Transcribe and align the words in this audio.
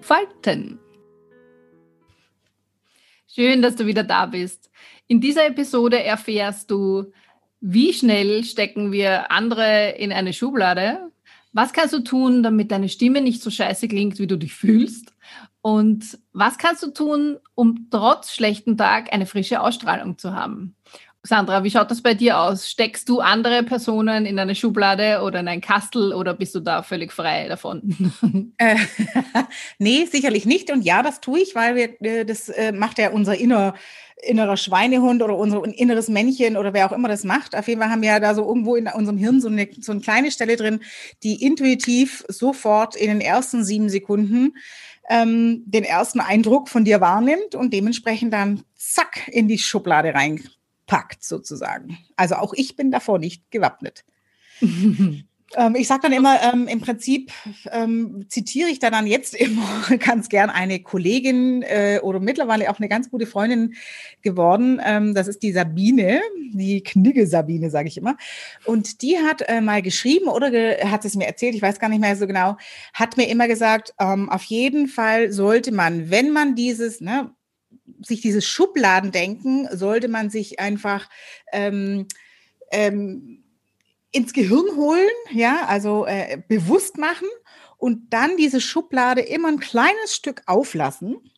entfalten. 0.00 0.80
Schön, 3.28 3.60
dass 3.60 3.76
du 3.76 3.86
wieder 3.86 4.02
da 4.02 4.26
bist. 4.26 4.70
In 5.06 5.20
dieser 5.20 5.46
Episode 5.46 6.02
erfährst 6.02 6.70
du, 6.70 7.12
wie 7.60 7.92
schnell 7.92 8.42
stecken 8.44 8.92
wir 8.92 9.30
andere 9.30 9.90
in 9.90 10.10
eine 10.10 10.32
Schublade? 10.32 11.10
Was 11.52 11.74
kannst 11.74 11.92
du 11.92 12.00
tun, 12.00 12.42
damit 12.42 12.70
deine 12.70 12.88
Stimme 12.88 13.20
nicht 13.20 13.42
so 13.42 13.50
scheiße 13.50 13.88
klingt, 13.88 14.18
wie 14.18 14.26
du 14.26 14.38
dich 14.38 14.54
fühlst? 14.54 15.14
Und 15.60 16.18
was 16.32 16.56
kannst 16.56 16.82
du 16.82 16.90
tun, 16.92 17.36
um 17.54 17.88
trotz 17.90 18.32
schlechten 18.32 18.78
Tag 18.78 19.12
eine 19.12 19.26
frische 19.26 19.60
Ausstrahlung 19.60 20.16
zu 20.16 20.34
haben? 20.34 20.76
Sandra, 21.22 21.62
wie 21.64 21.70
schaut 21.70 21.90
das 21.90 22.00
bei 22.00 22.14
dir 22.14 22.38
aus? 22.38 22.70
Steckst 22.70 23.06
du 23.10 23.20
andere 23.20 23.62
Personen 23.62 24.24
in 24.24 24.38
eine 24.38 24.54
Schublade 24.54 25.20
oder 25.22 25.40
in 25.40 25.48
ein 25.48 25.60
Kastel 25.60 26.14
oder 26.14 26.32
bist 26.32 26.54
du 26.54 26.60
da 26.60 26.82
völlig 26.82 27.12
frei 27.12 27.48
davon? 27.48 27.82
Äh, 28.58 28.76
nee, 29.78 30.04
sicherlich 30.04 30.44
nicht. 30.44 30.70
Und 30.70 30.82
ja, 30.82 31.02
das 31.02 31.20
tue 31.20 31.40
ich, 31.40 31.54
weil 31.54 31.76
wir, 31.76 32.00
äh, 32.02 32.24
das 32.24 32.48
äh, 32.50 32.72
macht 32.72 32.98
ja 32.98 33.10
unser 33.10 33.36
inner, 33.36 33.74
innerer 34.22 34.56
Schweinehund 34.56 35.22
oder 35.22 35.36
unser 35.36 35.64
inneres 35.64 36.08
Männchen 36.08 36.56
oder 36.56 36.74
wer 36.74 36.86
auch 36.86 36.92
immer 36.92 37.08
das 37.08 37.24
macht. 37.24 37.56
Auf 37.56 37.68
jeden 37.68 37.80
Fall 37.80 37.90
haben 37.90 38.02
wir 38.02 38.10
ja 38.10 38.20
da 38.20 38.34
so 38.34 38.46
irgendwo 38.46 38.76
in 38.76 38.86
unserem 38.86 39.18
Hirn 39.18 39.40
so 39.40 39.48
eine, 39.48 39.68
so 39.80 39.92
eine 39.92 40.02
kleine 40.02 40.30
Stelle 40.30 40.56
drin, 40.56 40.80
die 41.22 41.42
intuitiv 41.42 42.24
sofort 42.28 42.96
in 42.96 43.08
den 43.08 43.20
ersten 43.20 43.64
sieben 43.64 43.88
Sekunden 43.88 44.54
ähm, 45.08 45.62
den 45.66 45.84
ersten 45.84 46.20
Eindruck 46.20 46.68
von 46.68 46.84
dir 46.84 47.00
wahrnimmt 47.00 47.54
und 47.54 47.72
dementsprechend 47.72 48.32
dann 48.32 48.62
zack 48.76 49.28
in 49.28 49.48
die 49.48 49.58
Schublade 49.58 50.14
rein 50.14 50.42
packt 50.90 51.22
sozusagen. 51.22 51.98
Also 52.16 52.34
auch 52.34 52.52
ich 52.52 52.74
bin 52.74 52.90
davor 52.90 53.20
nicht 53.20 53.48
gewappnet. 53.52 54.04
ähm, 54.60 55.24
ich 55.76 55.86
sage 55.86 56.00
dann 56.02 56.12
immer, 56.12 56.42
ähm, 56.42 56.66
im 56.66 56.80
Prinzip 56.80 57.30
ähm, 57.70 58.26
zitiere 58.28 58.68
ich 58.68 58.80
dann, 58.80 58.90
dann 58.90 59.06
jetzt 59.06 59.34
immer 59.40 59.96
ganz 59.98 60.28
gern 60.28 60.50
eine 60.50 60.80
Kollegin 60.80 61.62
äh, 61.62 62.00
oder 62.02 62.18
mittlerweile 62.18 62.68
auch 62.68 62.80
eine 62.80 62.88
ganz 62.88 63.08
gute 63.08 63.26
Freundin 63.26 63.74
geworden. 64.22 64.82
Ähm, 64.84 65.14
das 65.14 65.28
ist 65.28 65.44
die 65.44 65.52
Sabine, 65.52 66.22
die 66.52 66.82
Knigge 66.82 67.28
Sabine, 67.28 67.70
sage 67.70 67.86
ich 67.86 67.96
immer. 67.96 68.16
Und 68.64 69.02
die 69.02 69.16
hat 69.16 69.42
äh, 69.42 69.60
mal 69.60 69.82
geschrieben 69.82 70.26
oder 70.26 70.50
ge 70.50 70.84
hat 70.86 71.04
es 71.04 71.14
mir 71.14 71.28
erzählt, 71.28 71.54
ich 71.54 71.62
weiß 71.62 71.78
gar 71.78 71.88
nicht 71.88 72.00
mehr 72.00 72.16
so 72.16 72.26
genau, 72.26 72.56
hat 72.94 73.16
mir 73.16 73.28
immer 73.28 73.46
gesagt, 73.46 73.94
ähm, 74.00 74.28
auf 74.28 74.42
jeden 74.42 74.88
Fall 74.88 75.30
sollte 75.30 75.70
man, 75.70 76.10
wenn 76.10 76.32
man 76.32 76.56
dieses, 76.56 77.00
ne, 77.00 77.30
sich 78.02 78.20
dieses 78.20 78.46
Schubladendenken 78.46 79.68
sollte 79.76 80.08
man 80.08 80.30
sich 80.30 80.60
einfach 80.60 81.08
ähm, 81.52 82.06
ähm, 82.70 83.44
ins 84.12 84.32
Gehirn 84.32 84.76
holen, 84.76 85.08
ja, 85.32 85.66
also 85.66 86.06
äh, 86.06 86.42
bewusst 86.48 86.98
machen 86.98 87.28
und 87.76 88.12
dann 88.12 88.36
diese 88.36 88.60
Schublade 88.60 89.20
immer 89.22 89.48
ein 89.48 89.60
kleines 89.60 90.14
Stück 90.14 90.42
auflassen 90.46 91.30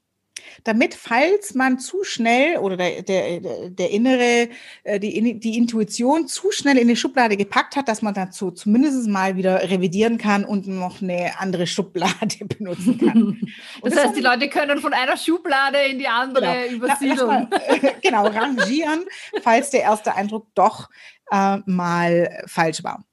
damit, 0.65 0.95
falls 0.95 1.55
man 1.55 1.79
zu 1.79 2.05
schnell 2.05 2.59
oder 2.59 2.77
der, 2.77 3.03
der, 3.03 3.71
der 3.71 3.91
innere, 3.91 4.49
äh, 4.85 5.01
die, 5.01 5.39
die 5.39 5.57
Intuition 5.57 6.29
zu 6.29 6.51
schnell 6.53 6.79
in 6.79 6.89
die 6.89 6.97
Schublade 6.97 7.37
gepackt 7.37 7.77
hat, 7.77 7.89
dass 7.89 8.03
man 8.03 8.15
dazu 8.15 8.51
zumindest 8.51 9.09
mal 9.09 9.37
wieder 9.37 9.71
revidieren 9.71 10.19
kann 10.19 10.45
und 10.45 10.67
noch 10.67 11.03
eine 11.03 11.39
andere 11.39 11.67
Schublade 11.67 12.45
benutzen 12.59 12.99
kann. 12.99 13.41
das, 13.83 13.95
das 13.95 14.05
heißt, 14.05 14.17
die 14.17 14.23
Leute 14.23 14.49
können 14.49 14.81
von 14.81 14.93
einer 14.93 15.17
Schublade 15.17 15.79
in 15.79 15.99
die 15.99 16.09
andere 16.09 16.67
genau. 16.69 16.77
übersiedeln. 16.77 17.27
Mal, 17.27 17.49
genau, 18.03 18.27
rangieren, 18.27 19.05
falls 19.43 19.71
der 19.71 19.83
erste 19.83 20.15
Eindruck 20.15 20.47
doch 20.55 20.89
äh, 21.31 21.59
mal 21.67 22.45
falsch 22.47 22.85
war. 22.85 23.05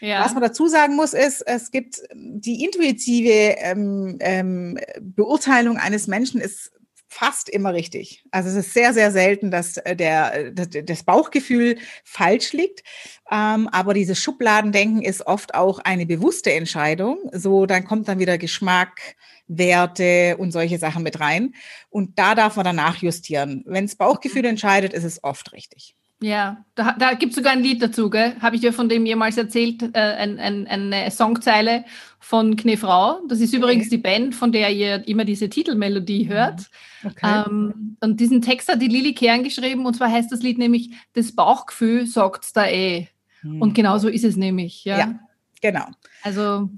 Ja. 0.00 0.24
Was 0.24 0.34
man 0.34 0.42
dazu 0.42 0.68
sagen 0.68 0.96
muss, 0.96 1.14
ist, 1.14 1.42
es 1.42 1.70
gibt 1.70 2.02
die 2.14 2.64
intuitive 2.64 3.56
ähm, 3.58 4.16
ähm, 4.20 4.78
Beurteilung 5.00 5.78
eines 5.78 6.06
Menschen 6.06 6.40
ist 6.40 6.72
fast 7.08 7.48
immer 7.48 7.72
richtig. 7.72 8.24
Also 8.30 8.50
es 8.50 8.56
ist 8.56 8.74
sehr, 8.74 8.92
sehr 8.92 9.10
selten, 9.10 9.50
dass 9.50 9.78
äh, 9.78 9.96
der, 9.96 10.50
das 10.50 11.02
Bauchgefühl 11.04 11.78
falsch 12.04 12.52
liegt. 12.52 12.82
Ähm, 13.30 13.68
aber 13.68 13.94
dieses 13.94 14.18
Schubladendenken 14.18 15.02
ist 15.02 15.26
oft 15.26 15.54
auch 15.54 15.78
eine 15.78 16.04
bewusste 16.04 16.52
Entscheidung. 16.52 17.18
So, 17.32 17.64
dann 17.64 17.84
kommt 17.84 18.08
dann 18.08 18.18
wieder 18.18 18.36
Geschmack, 18.36 19.16
Werte 19.46 20.36
und 20.38 20.50
solche 20.50 20.78
Sachen 20.78 21.02
mit 21.02 21.18
rein. 21.18 21.54
Und 21.88 22.18
da 22.18 22.34
darf 22.34 22.56
man 22.56 22.64
danach 22.64 22.96
justieren. 22.96 23.62
Wenn 23.66 23.86
das 23.86 23.96
Bauchgefühl 23.96 24.42
mhm. 24.42 24.50
entscheidet, 24.50 24.92
ist 24.92 25.04
es 25.04 25.24
oft 25.24 25.52
richtig. 25.52 25.96
Ja, 26.22 26.64
da, 26.74 26.92
da 26.92 27.12
gibt 27.12 27.30
es 27.30 27.36
sogar 27.36 27.52
ein 27.52 27.62
Lied 27.62 27.82
dazu, 27.82 28.08
gell? 28.08 28.34
Habe 28.40 28.56
ich 28.56 28.62
dir 28.62 28.72
von 28.72 28.88
dem 28.88 29.04
jemals 29.04 29.36
erzählt, 29.36 29.82
äh, 29.82 29.98
ein, 29.98 30.38
ein, 30.38 30.66
eine 30.66 31.10
Songzeile 31.10 31.84
von 32.20 32.56
Knefrau. 32.56 33.20
Das 33.28 33.40
ist 33.40 33.50
okay. 33.50 33.58
übrigens 33.58 33.90
die 33.90 33.98
Band, 33.98 34.34
von 34.34 34.50
der 34.50 34.72
ihr 34.72 35.06
immer 35.06 35.26
diese 35.26 35.50
Titelmelodie 35.50 36.24
mhm. 36.24 36.28
hört. 36.28 36.70
Okay. 37.04 37.44
Ähm, 37.46 37.96
und 38.00 38.18
diesen 38.18 38.40
Text 38.40 38.68
hat 38.68 38.80
die 38.80 38.88
Lili 38.88 39.12
Kern 39.12 39.44
geschrieben 39.44 39.84
und 39.84 39.94
zwar 39.94 40.10
heißt 40.10 40.32
das 40.32 40.42
Lied 40.42 40.56
nämlich 40.56 40.90
Das 41.12 41.32
Bauchgefühl 41.32 42.06
sagt's 42.06 42.54
da 42.54 42.66
eh. 42.66 43.08
Mhm. 43.42 43.60
Und 43.60 43.74
genau 43.74 43.98
so 43.98 44.08
ist 44.08 44.24
es 44.24 44.36
nämlich. 44.36 44.86
Ja, 44.86 44.98
ja 44.98 45.20
genau. 45.60 45.86
Also, 46.22 46.70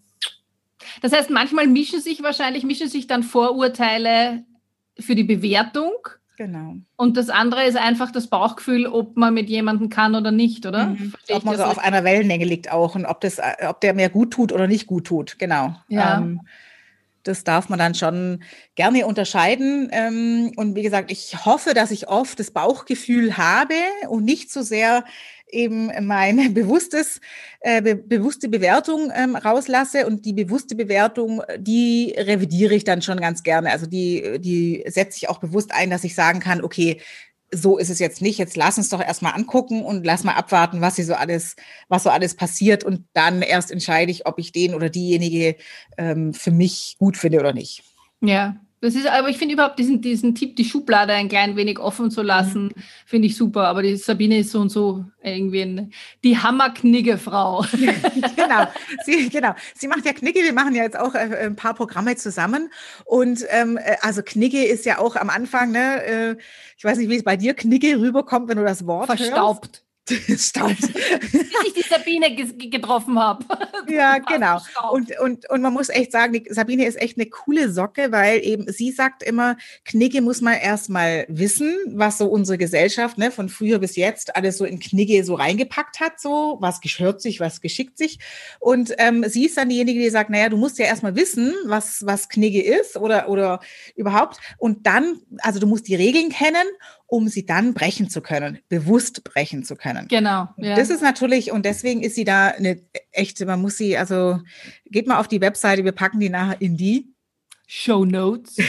das 1.01 1.13
heißt, 1.13 1.31
manchmal 1.31 1.69
mischen 1.69 2.01
sich 2.01 2.25
wahrscheinlich, 2.25 2.65
mischen 2.65 2.89
sich 2.89 3.07
dann 3.07 3.23
Vorurteile 3.23 4.45
für 4.99 5.15
die 5.15 5.25
Bewertung 5.25 5.93
Genau. 6.39 6.77
Und 6.95 7.17
das 7.17 7.31
andere 7.31 7.65
ist 7.65 7.77
einfach 7.77 8.13
das 8.13 8.29
Bauchgefühl, 8.29 8.87
ob 8.87 9.17
man 9.17 9.35
mit 9.35 9.51
jemandem 9.51 9.89
kann 9.89 10.15
oder 10.15 10.31
nicht, 10.31 10.67
oder? 10.67 10.91
Mhm. 10.91 11.13
Ob 11.33 11.43
man 11.43 11.57
so 11.57 11.65
auf 11.65 11.81
einer 11.81 12.05
Wellenlänge 12.05 12.45
liegt 12.45 12.71
auch 12.71 12.95
und 12.95 13.07
ob, 13.07 13.21
das, 13.21 13.41
ob 13.69 13.81
der 13.81 13.93
mir 13.93 14.09
gut 14.09 14.31
tut 14.31 14.53
oder 14.53 14.69
nicht 14.69 14.87
gut 14.87 15.09
tut, 15.09 15.41
genau. 15.41 15.75
Ja. 15.89 16.19
Ähm, 16.19 16.43
das 17.25 17.43
darf 17.43 17.69
man 17.69 17.81
dann 17.81 17.97
schon 17.97 18.45
gerne 18.77 19.05
unterscheiden. 19.05 19.89
Ähm, 19.91 20.53
und 20.55 20.77
wie 20.77 20.83
gesagt, 20.83 21.11
ich 21.11 21.45
hoffe, 21.45 21.75
dass 21.75 21.91
ich 21.91 22.07
oft 22.07 22.39
das 22.39 22.53
Bauchgefühl 22.53 23.37
habe 23.37 23.75
und 24.09 24.25
nicht 24.25 24.53
so 24.53 24.63
sehr 24.63 25.05
eben 25.51 25.91
meine 26.07 26.51
bewusstes, 26.51 27.21
äh, 27.61 27.83
be 27.83 27.97
bewusste 27.97 28.49
Bewertung 28.49 29.11
ähm, 29.15 29.37
rauslasse 29.37 30.07
und 30.07 30.25
die 30.25 30.33
bewusste 30.33 30.75
Bewertung, 30.75 31.43
die 31.59 32.15
revidiere 32.17 32.75
ich 32.75 32.85
dann 32.85 33.03
schon 33.03 33.21
ganz 33.21 33.43
gerne. 33.43 33.71
Also 33.71 33.87
die, 33.87 34.39
die 34.41 34.85
setze 34.87 35.17
ich 35.17 35.29
auch 35.29 35.39
bewusst 35.39 35.73
ein, 35.73 35.91
dass 35.91 36.05
ich 36.05 36.15
sagen 36.15 36.41
kann, 36.41 36.63
okay, 36.63 37.01
so 37.51 37.79
ist 37.79 37.91
es 37.91 37.99
jetzt 37.99 38.21
nicht. 38.21 38.39
Jetzt 38.39 38.57
lass 38.57 38.79
uns 38.79 38.91
doch 38.91 39.01
erstmal 39.01 39.35
angucken 39.35 39.83
und 39.83 40.05
lass 40.05 40.25
mal 40.25 40.35
abwarten, 40.35 40.81
was 40.81 40.97
hier 40.97 41.07
so 41.07 41.15
alles, 41.15 41.57
was 41.89 42.03
so 42.03 42.11
alles 42.11 42.35
passiert. 42.35 42.85
Und 42.85 43.07
dann 43.15 43.43
erst 43.43 43.71
entscheide 43.71 44.11
ich, 44.11 44.27
ob 44.27 44.39
ich 44.39 44.53
den 44.53 44.75
oder 44.75 44.91
diejenige 44.91 45.57
ähm, 45.97 46.35
für 46.35 46.51
mich 46.51 46.97
gut 46.99 47.17
finde 47.17 47.41
oder 47.41 47.53
nicht. 47.53 47.85
Ja, 48.21 48.57
das 48.81 48.95
ist, 48.95 49.07
aber 49.07 49.29
ich 49.29 49.39
finde 49.39 49.55
überhaupt 49.55 49.79
diesen, 49.79 50.01
diesen 50.01 50.35
Tipp, 50.35 50.55
die 50.55 50.65
Schublade 50.65 51.13
ein 51.13 51.29
klein 51.29 51.57
wenig 51.57 51.81
offen 51.81 52.11
zu 52.11 52.23
lassen, 52.23 52.65
mhm. 52.67 52.83
finde 53.07 53.27
ich 53.27 53.37
super. 53.37 53.67
Aber 53.67 53.83
die 53.83 53.97
Sabine 53.97 54.39
ist 54.39 54.53
so 54.53 54.61
und 54.61 54.71
so 54.71 55.05
irgendwie 55.23 55.63
eine, 55.63 55.91
die 56.23 56.39
Hammerknigge-Frau. 56.39 57.65
genau, 58.37 58.69
sie, 59.05 59.29
genau. 59.29 59.55
Sie 59.75 59.89
macht 59.89 60.05
ja 60.07 60.13
Knigge. 60.13 60.41
Wir 60.41 60.53
machen 60.53 60.75
ja 60.75 60.85
jetzt 60.85 60.99
auch 60.99 61.15
äh, 61.15 61.47
ein 61.47 61.57
paar 61.57 61.75
Programme 61.75 62.15
zusammen. 62.17 62.71
Und 63.05 63.45
ähm, 63.49 63.79
äh, 63.79 63.97
also 64.03 64.23
Knigge 64.23 64.65
ist 64.65 64.85
ja 64.85 64.99
auch 64.99 65.17
am 65.17 65.31
Anfang, 65.31 65.73
ne, 65.73 66.05
äh, 66.05 66.37
ich 66.77 66.85
weiß 66.85 66.99
nicht, 66.99 67.11
wie 67.11 67.17
es 67.17 67.25
bei 67.25 67.37
dir 67.37 67.55
Knigge 67.55 68.01
rüberkommt, 68.01 68.49
wenn 68.49 68.59
du 68.59 68.65
das 68.65 68.87
Wort 68.87 69.07
Verstaubt. 69.07 69.83
Hörst. 69.83 69.89
Staut. 70.39 70.77
Bis 70.79 71.53
ich 71.67 71.75
die 71.75 71.83
Sabine 71.83 72.35
getroffen 72.35 73.19
habe. 73.19 73.45
Ja, 73.99 74.19
genau. 74.19 74.61
Und, 74.93 75.19
und, 75.19 75.51
und 75.51 75.63
man 75.63 75.73
muss 75.73 75.89
echt 75.89 76.13
sagen, 76.13 76.33
die 76.33 76.47
Sabine 76.51 76.87
ist 76.87 77.01
echt 77.01 77.19
eine 77.19 77.27
coole 77.27 77.71
Socke, 77.71 78.13
weil 78.13 78.45
eben 78.45 78.71
sie 78.71 78.93
sagt 78.93 79.23
immer, 79.23 79.57
Knigge 79.85 80.21
muss 80.21 80.41
man 80.41 80.55
erstmal 80.55 81.27
wissen, 81.29 81.75
was 81.89 82.19
so 82.19 82.27
unsere 82.27 82.59
Gesellschaft 82.59 83.19
ne, 83.19 83.31
von 83.31 83.49
früher 83.49 83.79
bis 83.79 83.97
jetzt 83.97 84.37
alles 84.37 84.59
so 84.59 84.65
in 84.65 84.79
Knigge 84.79 85.25
so 85.25 85.35
reingepackt 85.35 86.01
hat, 86.01 86.21
so 86.21 86.59
was 86.61 86.81
gehört 86.81 87.21
sich, 87.21 87.41
was 87.41 87.61
geschickt 87.61 87.99
sich. 87.99 88.19
Und 88.61 88.95
ähm, 88.99 89.25
sie 89.27 89.47
ist 89.47 89.57
dann 89.57 89.69
diejenige, 89.69 90.01
die 90.01 90.11
sagt, 90.11 90.31
naja, 90.31 90.49
du 90.49 90.57
musst 90.57 90.79
ja 90.79 90.87
erstmal 90.87 91.17
wissen, 91.17 91.55
was, 91.65 92.05
was 92.07 92.29
Knigge 92.29 92.63
ist 92.63 92.97
oder, 92.97 93.29
oder 93.29 93.61
überhaupt. 93.97 94.39
Und 94.59 94.87
dann, 94.87 95.21
also 95.39 95.61
du 95.61 95.67
musst 95.67 95.89
die 95.89 95.97
Regeln 95.97 96.31
kennen 96.31 96.67
um 97.11 97.27
sie 97.29 97.47
dann 97.47 97.73
brechen 97.73 98.11
zu 98.11 98.21
können, 98.21 98.59
bewusst 98.69 99.25
brechen 99.25 99.65
zu 99.65 99.77
können. 99.77 100.09
Genau. 100.09 100.49
Ja. 100.59 100.77
Das 100.77 100.91
ist 100.91 101.01
natürlich, 101.01 101.51
und 101.51 101.65
deswegen 101.65 102.03
ist 102.03 102.15
sie 102.17 102.25
da 102.25 102.49
eine 102.49 102.83
echte, 103.13 103.47
man 103.47 103.63
muss 103.63 103.78
sie, 103.79 103.97
also 103.97 104.41
geht 104.87 105.07
mal 105.07 105.19
auf 105.19 105.29
die 105.29 105.41
Webseite, 105.41 105.85
wir 105.85 105.93
packen 105.93 106.21
die 106.21 106.29
nachher 106.29 106.61
in 106.61 106.77
die 106.77 107.15
Show 107.67 108.05
Notes. 108.05 108.57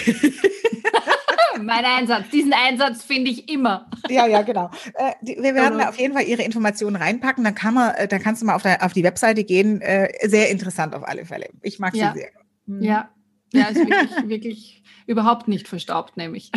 mein 1.61 1.85
Einsatz. 1.85 2.29
Diesen 2.29 2.53
Einsatz 2.53 3.03
finde 3.03 3.31
ich 3.31 3.49
immer. 3.49 3.89
Ja, 4.09 4.27
ja, 4.27 4.41
genau. 4.41 4.69
Äh, 4.93 5.13
die, 5.21 5.37
wir 5.37 5.55
werden 5.55 5.79
da 5.79 5.89
auf 5.89 5.99
jeden 5.99 6.13
Fall 6.13 6.23
Ihre 6.23 6.43
Informationen 6.43 6.95
reinpacken. 6.95 7.43
Dann 7.43 7.55
kann 7.55 7.73
man, 7.73 7.95
äh, 7.95 8.07
dann 8.07 8.21
kannst 8.21 8.41
du 8.41 8.45
mal 8.45 8.55
auf, 8.55 8.63
der, 8.63 8.83
auf 8.83 8.93
die 8.93 9.03
Webseite 9.03 9.43
gehen. 9.43 9.81
Äh, 9.81 10.09
sehr 10.27 10.49
interessant 10.49 10.95
auf 10.95 11.07
alle 11.07 11.25
Fälle. 11.25 11.49
Ich 11.61 11.79
mag 11.79 11.95
ja. 11.95 12.13
sie 12.13 12.19
sehr. 12.19 12.29
Mhm. 12.65 12.83
Ja, 12.83 13.09
ja, 13.53 13.65
ist 13.65 13.77
wirklich, 13.77 14.29
wirklich 14.29 14.83
überhaupt 15.07 15.47
nicht 15.47 15.67
verstaubt, 15.67 16.17
nämlich. 16.17 16.51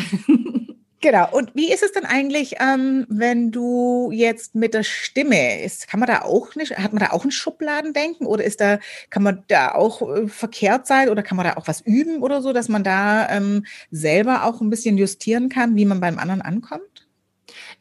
Genau. 1.03 1.29
Und 1.33 1.51
wie 1.57 1.73
ist 1.73 1.83
es 1.83 1.91
denn 1.91 2.05
eigentlich, 2.07 2.55
ähm, 2.61 3.07
wenn 3.09 3.51
du 3.51 4.13
jetzt 4.13 4.55
mit 4.55 4.73
der 4.73 4.85
Stimme 4.85 5.61
ist? 5.65 5.89
Kann 5.89 5.99
man 5.99 6.07
da 6.07 6.23
auch 6.23 6.55
nicht, 6.55 6.79
hat 6.79 6.93
man 6.93 7.01
da 7.01 7.11
auch 7.11 7.25
ein 7.25 7.33
Schubladendenken 7.33 8.25
oder 8.25 8.45
ist 8.45 8.61
da, 8.61 8.79
kann 9.11 9.25
man 9.25 9.43
da 9.49 9.75
auch 9.75 10.01
äh, 10.03 10.29
verkehrt 10.29 10.87
sein 10.87 11.09
oder 11.09 11.25
kann 11.25 11.37
man 11.37 11.45
da 11.47 11.57
auch 11.57 11.67
was 11.67 11.81
üben 11.81 12.23
oder 12.23 12.41
so, 12.41 12.53
dass 12.53 12.69
man 12.69 12.85
da 12.85 13.29
ähm, 13.31 13.67
selber 13.91 14.45
auch 14.45 14.61
ein 14.61 14.71
bisschen 14.71 14.97
justieren 14.97 15.49
kann, 15.49 15.75
wie 15.75 15.87
man 15.87 16.01
beim 16.01 16.21
anderen 16.21 16.41
ankommt? 16.41 16.92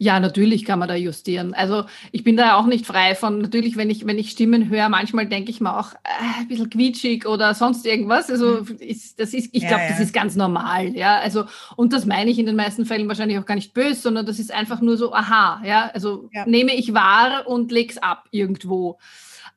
Ja, 0.01 0.19
natürlich 0.19 0.65
kann 0.65 0.79
man 0.79 0.87
da 0.87 0.95
justieren. 0.95 1.53
Also 1.53 1.83
ich 2.11 2.23
bin 2.23 2.35
da 2.35 2.55
auch 2.55 2.65
nicht 2.65 2.87
frei 2.87 3.13
von, 3.13 3.37
natürlich, 3.37 3.77
wenn 3.77 3.91
ich, 3.91 4.07
wenn 4.07 4.17
ich 4.17 4.31
Stimmen 4.31 4.67
höre, 4.67 4.89
manchmal 4.89 5.27
denke 5.27 5.51
ich 5.51 5.61
mir 5.61 5.77
auch 5.77 5.93
äh, 5.93 6.39
ein 6.39 6.47
bisschen 6.47 6.71
quietschig 6.71 7.27
oder 7.27 7.53
sonst 7.53 7.85
irgendwas. 7.85 8.31
Also 8.31 8.61
mhm. 8.63 8.77
ist, 8.79 9.19
das 9.19 9.35
ist, 9.35 9.49
ich 9.51 9.61
glaube, 9.61 9.83
ja, 9.83 9.83
ja. 9.83 9.89
das 9.89 9.99
ist 9.99 10.11
ganz 10.11 10.35
normal. 10.35 10.95
Ja, 10.95 11.19
also, 11.19 11.45
und 11.75 11.93
das 11.93 12.07
meine 12.07 12.31
ich 12.31 12.39
in 12.39 12.47
den 12.47 12.55
meisten 12.55 12.87
Fällen 12.87 13.07
wahrscheinlich 13.09 13.37
auch 13.37 13.45
gar 13.45 13.53
nicht 13.53 13.75
böse, 13.75 14.01
sondern 14.01 14.25
das 14.25 14.39
ist 14.39 14.51
einfach 14.51 14.81
nur 14.81 14.97
so, 14.97 15.13
aha, 15.13 15.61
ja, 15.63 15.91
also 15.93 16.29
ja. 16.33 16.47
nehme 16.47 16.73
ich 16.73 16.95
wahr 16.95 17.45
und 17.45 17.71
leg's 17.71 17.99
ab 17.99 18.25
irgendwo. 18.31 18.97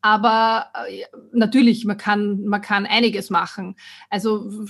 Aber 0.03 0.67
äh, 0.91 1.05
natürlich, 1.33 1.87
man 1.87 1.97
kann, 1.97 2.45
man 2.45 2.61
kann 2.61 2.85
einiges 2.85 3.31
machen. 3.31 3.77
Also 4.11 4.67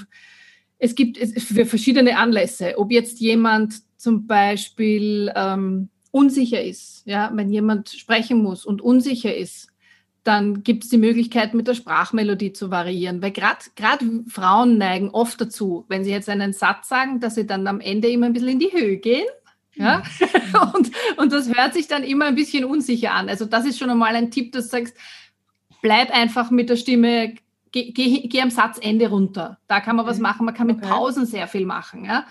es 0.79 0.95
gibt 0.95 1.19
es 1.19 1.43
für 1.43 1.67
verschiedene 1.67 2.17
Anlässe, 2.17 2.75
ob 2.79 2.93
jetzt 2.93 3.19
jemand 3.19 3.75
zum 4.05 4.27
Beispiel 4.27 5.33
ähm, 5.35 5.89
unsicher 6.11 6.63
ist, 6.63 7.05
ja, 7.07 7.31
wenn 7.33 7.51
jemand 7.51 7.89
sprechen 7.89 8.43
muss 8.43 8.67
und 8.67 8.83
unsicher 8.83 9.35
ist, 9.35 9.69
dann 10.25 10.63
gibt 10.63 10.85
es 10.85 10.91
die 10.91 10.99
Möglichkeit, 10.99 11.55
mit 11.55 11.67
der 11.69 11.75
Sprachmelodie 11.75 12.53
zu 12.53 12.71
variieren. 12.71 13.23
Weil 13.23 13.31
gerade 13.31 14.05
Frauen 14.29 14.77
neigen 14.77 15.09
oft 15.09 15.41
dazu, 15.41 15.87
wenn 15.89 16.05
sie 16.05 16.11
jetzt 16.11 16.29
einen 16.29 16.53
Satz 16.53 16.91
sagen, 16.91 17.19
dass 17.21 17.35
sie 17.35 17.47
dann 17.47 17.67
am 17.67 17.81
Ende 17.81 18.11
immer 18.11 18.27
ein 18.27 18.35
bisschen 18.35 18.51
in 18.51 18.59
die 18.59 18.73
Höhe 18.73 18.99
gehen. 18.99 19.27
Ja? 19.75 20.03
Mhm. 20.21 20.73
und, 20.75 20.91
und 21.17 21.33
das 21.33 21.49
hört 21.55 21.73
sich 21.73 21.89
dann 21.89 22.05
immer 22.05 22.27
ein 22.27 22.35
bisschen 22.35 22.67
unsicher 22.67 23.13
an. 23.13 23.31
Also 23.31 23.47
das 23.47 23.65
ist 23.65 23.79
schon 23.79 23.89
einmal 23.89 24.15
ein 24.15 24.31
Tipp, 24.31 24.53
dass 24.53 24.69
du 24.69 24.77
sagst, 24.77 24.95
bleib 25.81 26.11
einfach 26.11 26.51
mit 26.51 26.69
der 26.69 26.77
Stimme, 26.77 27.37
geh, 27.73 27.91
geh, 27.93 28.29
geh 28.29 28.43
am 28.43 28.51
Satzende 28.51 29.09
runter. 29.09 29.59
Da 29.67 29.81
kann 29.81 29.97
man 29.97 30.05
was 30.05 30.19
machen. 30.19 30.45
Man 30.45 30.55
kann 30.55 30.67
mit 30.67 30.83
Pausen 30.83 31.25
sehr 31.25 31.49
viel 31.49 31.65
machen. 31.65 32.05
Ja? 32.05 32.27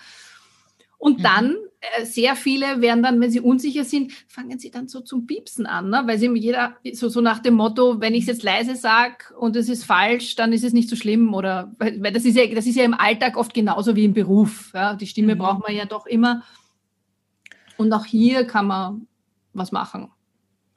Und 1.04 1.18
mhm. 1.18 1.22
dann, 1.22 1.56
äh, 1.82 2.06
sehr 2.06 2.34
viele 2.34 2.80
werden 2.80 3.02
dann, 3.02 3.20
wenn 3.20 3.30
sie 3.30 3.40
unsicher 3.40 3.84
sind, 3.84 4.14
fangen 4.26 4.58
sie 4.58 4.70
dann 4.70 4.88
so 4.88 5.00
zum 5.00 5.26
Piepsen 5.26 5.66
an, 5.66 5.90
ne? 5.90 6.02
weil 6.06 6.18
sie 6.18 6.30
jeder, 6.34 6.76
so, 6.94 7.10
so 7.10 7.20
nach 7.20 7.40
dem 7.40 7.52
Motto, 7.52 8.00
wenn 8.00 8.14
ich 8.14 8.22
es 8.22 8.28
jetzt 8.28 8.42
leise 8.42 8.74
sage 8.74 9.34
und 9.38 9.54
es 9.54 9.68
ist 9.68 9.84
falsch, 9.84 10.34
dann 10.34 10.54
ist 10.54 10.64
es 10.64 10.72
nicht 10.72 10.88
so 10.88 10.96
schlimm. 10.96 11.34
Oder 11.34 11.74
weil, 11.76 12.02
weil 12.02 12.10
das 12.10 12.24
ist 12.24 12.38
ja, 12.38 12.46
das 12.46 12.64
ist 12.64 12.76
ja 12.76 12.84
im 12.84 12.94
Alltag 12.94 13.36
oft 13.36 13.52
genauso 13.52 13.94
wie 13.96 14.06
im 14.06 14.14
Beruf. 14.14 14.70
Ja? 14.72 14.94
Die 14.94 15.06
Stimme 15.06 15.34
mhm. 15.34 15.40
braucht 15.40 15.62
man 15.62 15.76
ja 15.76 15.84
doch 15.84 16.06
immer. 16.06 16.42
Und 17.76 17.92
auch 17.92 18.06
hier 18.06 18.46
kann 18.46 18.66
man 18.66 19.06
was 19.52 19.72
machen. 19.72 20.10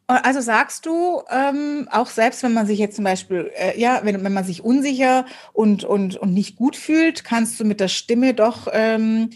Also 0.07 0.41
sagst 0.41 0.85
du, 0.85 1.21
ähm, 1.29 1.88
auch 1.89 2.07
selbst 2.07 2.44
wenn 2.44 2.53
man 2.53 2.68
sich 2.68 2.79
jetzt 2.79 2.97
zum 2.97 3.06
Beispiel, 3.06 3.50
äh, 3.56 3.79
ja, 3.79 4.01
wenn, 4.03 4.21
wenn 4.25 4.33
man 4.33 4.44
sich 4.44 4.62
unsicher 4.62 5.25
und, 5.53 5.85
und, 5.85 6.18
und 6.18 6.33
nicht 6.33 6.57
gut 6.57 6.75
fühlt, 6.75 7.24
kannst 7.24 7.62
du 7.62 7.63
mit 7.63 7.79
der 7.79 7.88
Stimme 7.88 8.33
doch 8.33 8.68
ähm, 8.74 9.29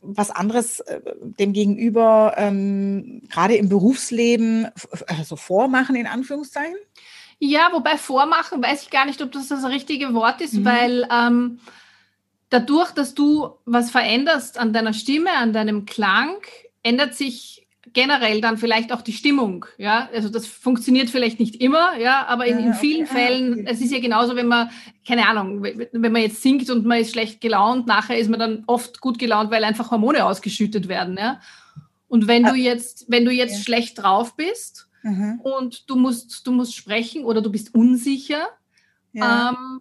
was 0.00 0.30
anderes 0.30 0.80
äh, 0.80 1.00
dem 1.20 1.52
Gegenüber 1.52 2.34
ähm, 2.36 3.22
gerade 3.28 3.56
im 3.56 3.68
Berufsleben 3.68 4.68
also 5.06 5.36
vormachen, 5.36 5.96
in 5.96 6.06
Anführungszeichen? 6.06 6.76
Ja, 7.38 7.70
wobei 7.72 7.96
vormachen 7.96 8.62
weiß 8.62 8.82
ich 8.82 8.90
gar 8.90 9.06
nicht, 9.06 9.22
ob 9.22 9.32
das 9.32 9.48
das 9.48 9.64
richtige 9.64 10.12
Wort 10.14 10.40
ist, 10.40 10.54
mhm. 10.54 10.64
weil 10.64 11.08
ähm, 11.10 11.60
dadurch, 12.50 12.90
dass 12.92 13.14
du 13.14 13.50
was 13.64 13.90
veränderst 13.90 14.58
an 14.58 14.72
deiner 14.72 14.92
Stimme, 14.92 15.32
an 15.32 15.52
deinem 15.52 15.84
Klang, 15.84 16.36
ändert 16.82 17.14
sich 17.14 17.67
generell 17.98 18.40
dann 18.40 18.58
vielleicht 18.58 18.92
auch 18.92 19.02
die 19.02 19.12
Stimmung. 19.12 19.66
Ja, 19.76 20.08
also 20.14 20.28
das 20.28 20.46
funktioniert 20.46 21.10
vielleicht 21.10 21.40
nicht 21.40 21.56
immer, 21.56 21.98
ja, 21.98 22.26
aber 22.28 22.46
in, 22.46 22.60
in 22.60 22.74
vielen 22.74 23.06
okay. 23.06 23.12
Fällen, 23.12 23.66
es 23.66 23.80
ist 23.80 23.90
ja 23.90 23.98
genauso, 23.98 24.36
wenn 24.36 24.46
man, 24.46 24.70
keine 25.04 25.26
Ahnung, 25.26 25.64
wenn 25.64 26.12
man 26.12 26.22
jetzt 26.22 26.40
singt 26.40 26.70
und 26.70 26.86
man 26.86 26.98
ist 26.98 27.10
schlecht 27.10 27.40
gelaunt, 27.40 27.88
nachher 27.88 28.16
ist 28.16 28.30
man 28.30 28.38
dann 28.38 28.62
oft 28.68 29.00
gut 29.00 29.18
gelaunt, 29.18 29.50
weil 29.50 29.64
einfach 29.64 29.90
Hormone 29.90 30.24
ausgeschüttet 30.24 30.86
werden, 30.86 31.16
ja. 31.18 31.40
Und 32.06 32.28
wenn 32.28 32.44
du 32.44 32.52
ah. 32.52 32.54
jetzt, 32.54 33.06
wenn 33.08 33.24
du 33.24 33.32
jetzt 33.32 33.56
ja. 33.56 33.64
schlecht 33.64 33.98
drauf 33.98 34.36
bist 34.36 34.88
mhm. 35.02 35.40
und 35.42 35.90
du 35.90 35.96
musst, 35.96 36.46
du 36.46 36.52
musst 36.52 36.76
sprechen 36.76 37.24
oder 37.24 37.42
du 37.42 37.50
bist 37.50 37.74
unsicher, 37.74 38.46
ja. 39.12 39.50
ähm, 39.50 39.80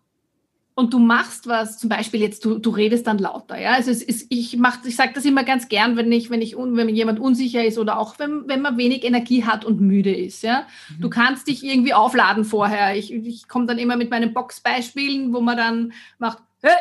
und 0.77 0.93
du 0.93 0.99
machst 0.99 1.47
was, 1.47 1.79
zum 1.79 1.89
Beispiel 1.89 2.21
jetzt, 2.21 2.45
du, 2.45 2.59
du 2.59 2.69
redest 2.69 3.07
dann 3.07 3.17
lauter, 3.17 3.59
ja. 3.59 3.71
Also 3.71 3.89
es 3.89 4.03
ist, 4.03 4.27
ich 4.29 4.57
mach, 4.57 4.85
ich 4.85 4.95
sage 4.95 5.11
das 5.15 5.25
immer 5.25 5.43
ganz 5.43 5.69
gern, 5.69 5.97
wenn 5.97 6.11
ich, 6.11 6.29
wenn 6.29 6.39
ich, 6.39 6.55
wenn 6.55 6.89
jemand 6.89 7.19
unsicher 7.19 7.65
ist 7.65 7.79
oder 7.79 7.97
auch 7.97 8.19
wenn, 8.19 8.47
wenn 8.47 8.61
man 8.61 8.77
wenig 8.77 9.03
Energie 9.03 9.43
hat 9.43 9.65
und 9.65 9.81
müde 9.81 10.15
ist, 10.15 10.43
ja. 10.43 10.67
Mhm. 10.89 11.01
Du 11.01 11.09
kannst 11.09 11.47
dich 11.47 11.63
irgendwie 11.63 11.95
aufladen 11.95 12.45
vorher. 12.45 12.95
Ich, 12.95 13.11
ich 13.11 13.47
komme 13.47 13.65
dann 13.65 13.79
immer 13.79 13.95
mit 13.95 14.11
meinen 14.11 14.35
Boxbeispielen, 14.35 15.33
wo 15.33 15.41
man 15.41 15.57
dann 15.57 15.93
macht, 16.19 16.43
hey, 16.61 16.77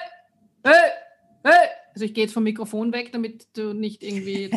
hey, 0.62 0.74
hey, 1.42 1.68
also 1.96 2.04
ich 2.04 2.12
gehe 2.12 2.24
jetzt 2.24 2.34
vom 2.34 2.42
Mikrofon 2.42 2.92
weg, 2.92 3.10
damit 3.12 3.46
du 3.56 3.72
nicht 3.72 4.02
irgendwie 4.02 4.50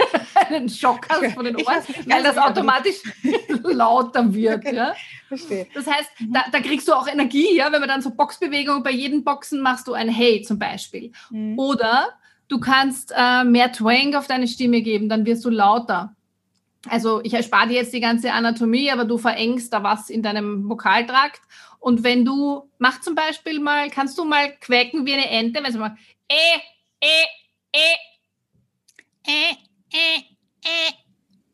einen 0.48 0.70
Schock 0.70 1.06
hast 1.10 1.34
von 1.34 1.44
den 1.44 1.56
Ohren, 1.56 1.82
weil 2.06 2.22
das 2.22 2.38
automatisch 2.38 3.02
lauter 3.64 4.32
wird. 4.32 4.64
Okay. 4.64 4.76
Ja? 4.76 4.94
Verstehe. 5.28 5.66
Das 5.74 5.86
heißt, 5.86 6.08
mhm. 6.20 6.32
da, 6.32 6.44
da, 6.50 6.60
kriegst 6.60 6.88
du 6.88 6.94
auch 6.94 7.06
Energie, 7.06 7.54
ja, 7.54 7.70
wenn 7.70 7.80
man 7.80 7.90
dann 7.90 8.00
so 8.00 8.14
Boxbewegungen 8.14 8.82
bei 8.82 8.92
jedem 8.92 9.24
Boxen 9.24 9.60
machst 9.60 9.88
du 9.88 9.92
ein 9.92 10.08
Hey 10.08 10.40
zum 10.40 10.58
Beispiel. 10.58 11.12
Mhm. 11.28 11.58
Oder 11.58 12.14
du 12.48 12.60
kannst 12.60 13.12
äh, 13.14 13.44
mehr 13.44 13.72
Twang 13.72 14.14
auf 14.14 14.26
deine 14.26 14.48
Stimme 14.48 14.80
geben, 14.80 15.10
dann 15.10 15.26
wirst 15.26 15.44
du 15.44 15.50
lauter. 15.50 16.16
Also 16.88 17.20
ich 17.24 17.34
erspare 17.34 17.68
dir 17.68 17.74
jetzt 17.74 17.92
die 17.92 18.00
ganze 18.00 18.32
Anatomie, 18.32 18.90
aber 18.90 19.04
du 19.04 19.18
verengst 19.18 19.70
da 19.70 19.82
was 19.82 20.08
in 20.08 20.22
deinem 20.22 20.66
Vokaltrakt. 20.66 21.42
Und 21.78 22.04
wenn 22.04 22.24
du, 22.24 22.70
mach 22.78 23.02
zum 23.02 23.14
Beispiel 23.14 23.60
mal, 23.60 23.90
kannst 23.90 24.16
du 24.16 24.24
mal 24.24 24.50
quäken 24.62 25.04
wie 25.04 25.12
eine 25.12 25.28
Ente, 25.28 25.62
wenn 25.62 25.74
du 25.74 25.78
mal, 25.78 25.96
eh, 26.30 26.60
äh, 27.00 27.06
äh, 27.72 27.96
äh, 29.26 29.52
äh, 29.92 30.18
äh. 30.62 30.92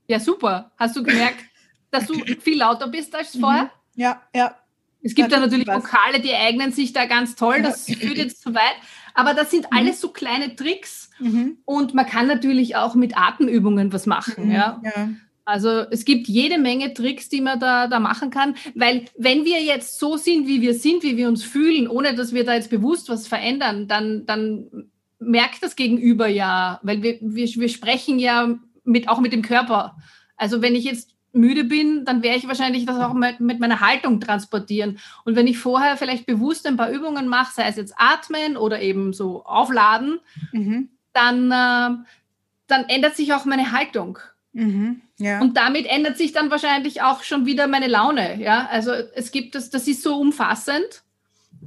Ja, 0.06 0.20
super. 0.20 0.72
Hast 0.76 0.96
du 0.96 1.02
gemerkt, 1.02 1.44
dass 1.90 2.06
du 2.06 2.14
viel 2.40 2.58
lauter 2.58 2.88
bist 2.88 3.14
als 3.14 3.36
vorher? 3.36 3.64
Mhm. 3.64 3.70
Ja, 3.94 4.22
ja. 4.34 4.56
Es 5.02 5.14
gibt 5.14 5.32
da 5.32 5.40
natürlich. 5.40 5.66
Vokale, 5.66 6.20
die 6.20 6.32
eignen 6.32 6.70
sich 6.70 6.92
da 6.92 7.06
ganz 7.06 7.34
toll. 7.34 7.62
Das 7.62 7.86
führt 7.86 8.18
jetzt 8.18 8.42
zu 8.42 8.54
weit. 8.54 8.76
Aber 9.14 9.34
das 9.34 9.50
sind 9.50 9.70
mhm. 9.70 9.76
alles 9.76 10.00
so 10.00 10.10
kleine 10.10 10.54
Tricks. 10.54 11.10
Mhm. 11.18 11.58
Und 11.64 11.94
man 11.94 12.06
kann 12.06 12.26
natürlich 12.26 12.76
auch 12.76 12.94
mit 12.94 13.16
Atemübungen 13.16 13.92
was 13.92 14.06
machen. 14.06 14.46
Mhm. 14.46 14.52
Ja. 14.52 14.80
ja. 14.84 15.08
Also 15.44 15.68
es 15.90 16.04
gibt 16.04 16.28
jede 16.28 16.58
Menge 16.58 16.94
Tricks, 16.94 17.28
die 17.28 17.40
man 17.40 17.58
da, 17.58 17.88
da 17.88 17.98
machen 17.98 18.30
kann, 18.30 18.54
weil 18.76 19.06
wenn 19.18 19.44
wir 19.44 19.60
jetzt 19.60 19.98
so 19.98 20.16
sind, 20.16 20.46
wie 20.46 20.60
wir 20.60 20.74
sind, 20.74 21.02
wie 21.02 21.16
wir 21.16 21.26
uns 21.26 21.42
fühlen, 21.42 21.88
ohne 21.88 22.14
dass 22.14 22.32
wir 22.32 22.44
da 22.44 22.54
jetzt 22.54 22.70
bewusst 22.70 23.08
was 23.08 23.26
verändern, 23.26 23.88
dann, 23.88 24.24
dann 24.24 24.91
merkt 25.24 25.62
das 25.62 25.76
Gegenüber 25.76 26.26
ja, 26.26 26.80
weil 26.82 27.02
wir, 27.02 27.18
wir, 27.20 27.46
wir 27.46 27.68
sprechen 27.68 28.18
ja 28.18 28.58
mit, 28.84 29.08
auch 29.08 29.20
mit 29.20 29.32
dem 29.32 29.42
Körper. 29.42 29.96
Also 30.36 30.62
wenn 30.62 30.74
ich 30.74 30.84
jetzt 30.84 31.12
müde 31.32 31.64
bin, 31.64 32.04
dann 32.04 32.22
werde 32.22 32.38
ich 32.38 32.48
wahrscheinlich 32.48 32.84
das 32.84 32.98
auch 32.98 33.14
mit, 33.14 33.40
mit, 33.40 33.58
meiner 33.58 33.80
Haltung 33.80 34.20
transportieren. 34.20 34.98
Und 35.24 35.34
wenn 35.34 35.46
ich 35.46 35.58
vorher 35.58 35.96
vielleicht 35.96 36.26
bewusst 36.26 36.66
ein 36.66 36.76
paar 36.76 36.90
Übungen 36.90 37.26
mache, 37.26 37.54
sei 37.54 37.68
es 37.68 37.76
jetzt 37.76 37.94
atmen 37.96 38.56
oder 38.56 38.80
eben 38.80 39.12
so 39.12 39.44
aufladen, 39.44 40.20
mhm. 40.52 40.90
dann, 41.12 41.46
äh, 41.50 42.04
dann 42.66 42.84
ändert 42.88 43.16
sich 43.16 43.32
auch 43.32 43.44
meine 43.44 43.72
Haltung. 43.72 44.18
Mhm. 44.52 45.00
Ja. 45.18 45.40
Und 45.40 45.56
damit 45.56 45.86
ändert 45.86 46.18
sich 46.18 46.32
dann 46.32 46.50
wahrscheinlich 46.50 47.02
auch 47.02 47.22
schon 47.22 47.46
wieder 47.46 47.66
meine 47.66 47.88
Laune. 47.88 48.38
Ja, 48.40 48.68
also 48.70 48.92
es 48.92 49.30
gibt 49.32 49.54
das, 49.54 49.70
das 49.70 49.88
ist 49.88 50.02
so 50.02 50.16
umfassend. 50.16 51.02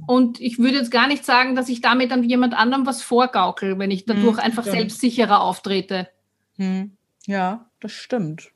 Und 0.06 0.40
ich 0.40 0.58
würde 0.58 0.76
jetzt 0.76 0.90
gar 0.90 1.08
nicht 1.08 1.24
sagen, 1.24 1.54
dass 1.54 1.68
ich 1.68 1.80
damit 1.80 2.12
an 2.12 2.22
jemand 2.22 2.54
anderem 2.54 2.86
was 2.86 3.02
vorgaukel, 3.02 3.78
wenn 3.78 3.90
ich 3.90 4.04
dadurch 4.04 4.36
hm, 4.36 4.44
einfach 4.44 4.62
stimmt. 4.62 4.76
selbstsicherer 4.76 5.40
auftrete. 5.40 6.08
Hm. 6.56 6.96
Ja, 7.26 7.70
das 7.80 7.92
stimmt. 7.92 8.50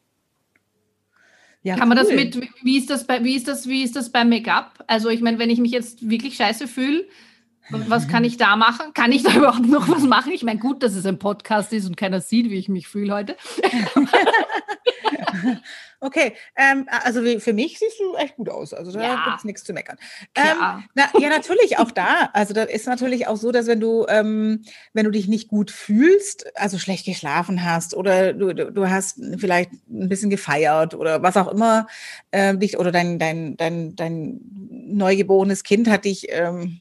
Ja, 1.63 1.77
Kann 1.77 1.89
man 1.89 1.99
das 1.99 2.09
mit, 2.09 2.41
wie 2.63 2.79
ist 2.79 2.89
das 2.89 3.07
bei, 3.07 3.23
wie 3.23 3.37
ist 3.37 3.47
das, 3.47 3.69
wie 3.69 3.83
ist 3.83 3.95
das 3.95 4.11
beim 4.11 4.31
Make-up? 4.31 4.83
Also 4.87 5.11
ich 5.11 5.21
meine, 5.21 5.39
wenn 5.39 5.51
ich 5.51 5.59
mich 5.59 5.73
jetzt 5.73 6.09
wirklich 6.09 6.37
scheiße 6.37 6.67
fühle, 6.67 7.07
Was 7.71 8.09
kann 8.09 8.25
ich 8.25 8.37
da 8.37 8.57
machen? 8.57 8.93
Kann 8.95 9.13
ich 9.13 9.23
da 9.23 9.33
überhaupt 9.37 9.67
noch 9.67 9.89
was 9.89 10.03
machen? 10.03 10.33
Ich 10.33 10.43
meine, 10.43 10.59
gut, 10.59 10.83
dass 10.83 10.95
es 10.95 11.07
ein 11.07 11.19
Podcast 11.19 11.73
ist 11.73 11.87
und 11.87 11.97
keiner 11.97 12.21
sieht, 12.21 12.51
wie 12.51 12.59
ich 12.59 12.69
mich 12.69 12.89
fühle 12.89 13.15
heute. 13.15 13.37
Okay, 16.03 16.33
ähm, 16.57 16.87
also 16.89 17.21
für 17.41 17.53
mich 17.53 17.79
siehst 17.79 18.01
du 18.01 18.17
echt 18.17 18.37
gut 18.37 18.49
aus. 18.49 18.73
Also 18.73 18.91
da 18.91 19.03
ja. 19.03 19.25
gibt 19.27 19.37
es 19.37 19.45
nichts 19.45 19.65
zu 19.65 19.75
meckern. 19.75 19.99
Ähm, 20.35 20.85
na, 20.95 21.11
ja, 21.19 21.29
natürlich 21.29 21.79
auch 21.79 21.91
da. 21.91 22.31
Also 22.33 22.55
da 22.55 22.63
ist 22.63 22.87
natürlich 22.87 23.27
auch 23.27 23.37
so, 23.37 23.53
dass 23.53 23.67
wenn 23.67 23.81
du, 23.81 24.07
ähm, 24.09 24.63
wenn 24.95 25.05
du 25.05 25.11
dich 25.11 25.29
nicht 25.29 25.49
gut 25.49 25.71
fühlst, 25.71 26.51
also 26.57 26.79
schlecht 26.79 27.05
geschlafen 27.05 27.65
hast 27.65 27.95
oder 27.95 28.33
du, 28.33 28.55
du 28.55 28.89
hast 28.89 29.21
vielleicht 29.37 29.73
ein 29.73 30.09
bisschen 30.09 30.31
gefeiert 30.31 30.95
oder 30.95 31.23
was 31.23 31.37
auch 31.37 31.49
immer 31.49 31.87
äh, 32.31 32.57
dich 32.57 32.79
oder 32.79 32.93
dein, 32.93 33.19
dein, 33.19 33.59
dein, 33.59 33.95
dein 33.95 34.41
neugeborenes 34.71 35.65
Kind 35.65 35.91
hat 35.91 36.07
dich 36.07 36.29
ähm, 36.31 36.81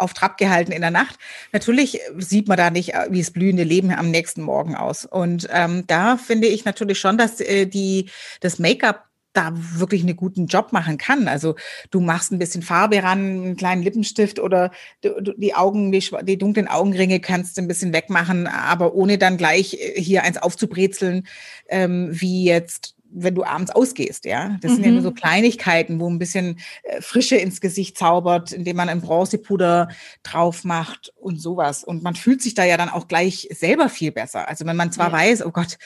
auf 0.00 0.14
Trab 0.14 0.38
gehalten 0.38 0.72
in 0.72 0.80
der 0.80 0.90
Nacht. 0.90 1.18
Natürlich 1.52 2.00
sieht 2.16 2.48
man 2.48 2.56
da 2.56 2.70
nicht, 2.70 2.94
äh, 2.94 3.06
wie 3.10 3.20
es 3.20 3.30
blühende 3.30 3.64
Leben 3.64 3.92
am 3.92 4.10
nächsten 4.10 4.42
Morgen 4.42 4.74
aus. 4.74 5.04
Und 5.04 5.48
ähm, 5.52 5.84
da 5.86 6.16
finde 6.16 6.48
ich 6.48 6.64
natürlich 6.64 6.98
schon, 6.98 7.18
dass 7.18 7.40
äh, 7.40 7.66
die, 7.66 8.10
das 8.40 8.58
Make-up 8.58 9.08
da 9.32 9.52
wirklich 9.54 10.02
einen 10.02 10.16
guten 10.16 10.46
Job 10.46 10.72
machen 10.72 10.98
kann. 10.98 11.28
Also 11.28 11.54
du 11.90 12.00
machst 12.00 12.32
ein 12.32 12.38
bisschen 12.38 12.62
Farbe 12.62 13.02
ran, 13.02 13.18
einen 13.18 13.56
kleinen 13.56 13.82
Lippenstift 13.82 14.40
oder 14.40 14.72
du, 15.02 15.34
die 15.36 15.54
Augen, 15.54 15.92
die, 15.92 16.04
die, 16.22 16.38
dunklen 16.38 16.66
Augenringe 16.66 17.20
kannst 17.20 17.56
du 17.56 17.62
ein 17.62 17.68
bisschen 17.68 17.92
wegmachen, 17.92 18.46
aber 18.46 18.94
ohne 18.94 19.16
dann 19.16 19.36
gleich 19.36 19.74
äh, 19.74 20.00
hier 20.00 20.22
eins 20.24 20.38
aufzubrezeln, 20.38 21.26
ähm, 21.68 22.08
wie 22.10 22.44
jetzt 22.44 22.96
wenn 23.10 23.34
du 23.34 23.44
abends 23.44 23.70
ausgehst, 23.70 24.24
ja. 24.24 24.56
Das 24.60 24.72
mhm. 24.72 24.74
sind 24.76 24.84
ja 24.84 24.90
nur 24.92 25.02
so 25.02 25.10
mhm. 25.10 25.14
Kleinigkeiten, 25.14 26.00
wo 26.00 26.08
ein 26.08 26.18
bisschen 26.18 26.58
äh, 26.82 27.00
Frische 27.00 27.36
ins 27.36 27.60
Gesicht 27.60 27.98
zaubert, 27.98 28.52
indem 28.52 28.76
man 28.76 28.88
ein 28.88 29.00
Bronzepuder 29.00 29.88
drauf 30.22 30.64
macht 30.64 31.12
und 31.16 31.40
sowas. 31.40 31.84
Und 31.84 32.02
man 32.02 32.14
fühlt 32.14 32.42
sich 32.42 32.54
da 32.54 32.64
ja 32.64 32.76
dann 32.76 32.88
auch 32.88 33.08
gleich 33.08 33.48
selber 33.52 33.88
viel 33.88 34.12
besser. 34.12 34.48
Also 34.48 34.66
wenn 34.66 34.76
man 34.76 34.92
zwar 34.92 35.08
ja. 35.08 35.12
weiß, 35.12 35.44
oh 35.44 35.50
Gott, 35.50 35.78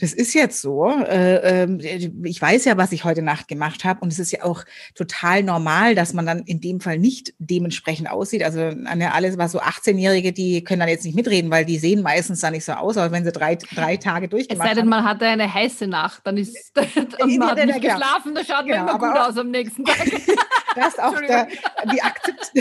das 0.00 0.12
ist 0.12 0.34
jetzt 0.34 0.60
so, 0.60 0.88
äh, 0.88 1.64
äh, 1.64 2.10
ich 2.24 2.40
weiß 2.40 2.64
ja, 2.64 2.76
was 2.76 2.92
ich 2.92 3.04
heute 3.04 3.22
Nacht 3.22 3.48
gemacht 3.48 3.84
habe 3.84 4.00
und 4.00 4.12
es 4.12 4.18
ist 4.18 4.32
ja 4.32 4.44
auch 4.44 4.64
total 4.94 5.42
normal, 5.42 5.94
dass 5.94 6.12
man 6.12 6.26
dann 6.26 6.40
in 6.40 6.60
dem 6.60 6.80
Fall 6.80 6.98
nicht 6.98 7.34
dementsprechend 7.38 8.10
aussieht. 8.10 8.42
Also 8.42 8.60
alles, 8.60 9.38
was 9.38 9.52
so 9.52 9.60
18-Jährige, 9.60 10.32
die 10.32 10.62
können 10.62 10.80
dann 10.80 10.88
jetzt 10.88 11.04
nicht 11.04 11.14
mitreden, 11.14 11.50
weil 11.50 11.64
die 11.64 11.78
sehen 11.78 12.02
meistens 12.02 12.40
da 12.40 12.50
nicht 12.50 12.64
so 12.64 12.72
aus, 12.72 12.96
aber 12.96 13.12
wenn 13.12 13.24
sie 13.24 13.32
drei, 13.32 13.56
drei 13.56 13.96
Tage 13.96 14.28
durchgemacht 14.28 14.60
haben. 14.60 14.70
Es 14.70 14.76
sei 14.76 14.80
denn, 14.80 14.88
man 14.88 15.04
hatte 15.04 15.26
eine 15.26 15.52
heiße 15.52 15.86
Nacht, 15.86 16.22
dann 16.24 16.36
ist 16.36 16.75
und 16.76 17.38
man 17.38 17.50
hat 17.50 17.64
nicht 17.64 17.80
geschlafen, 17.80 18.34
das 18.34 18.46
schaut 18.46 18.66
genau, 18.66 18.82
immer 18.82 18.98
gut 18.98 19.18
aus 19.18 19.36
am 19.38 19.50
nächsten 19.50 19.84
Tag. 19.84 19.98
das 20.74 20.88
ist 20.88 21.02
auch 21.02 21.18
der, 21.20 21.48
die 21.92 22.02
Akzept 22.02 22.52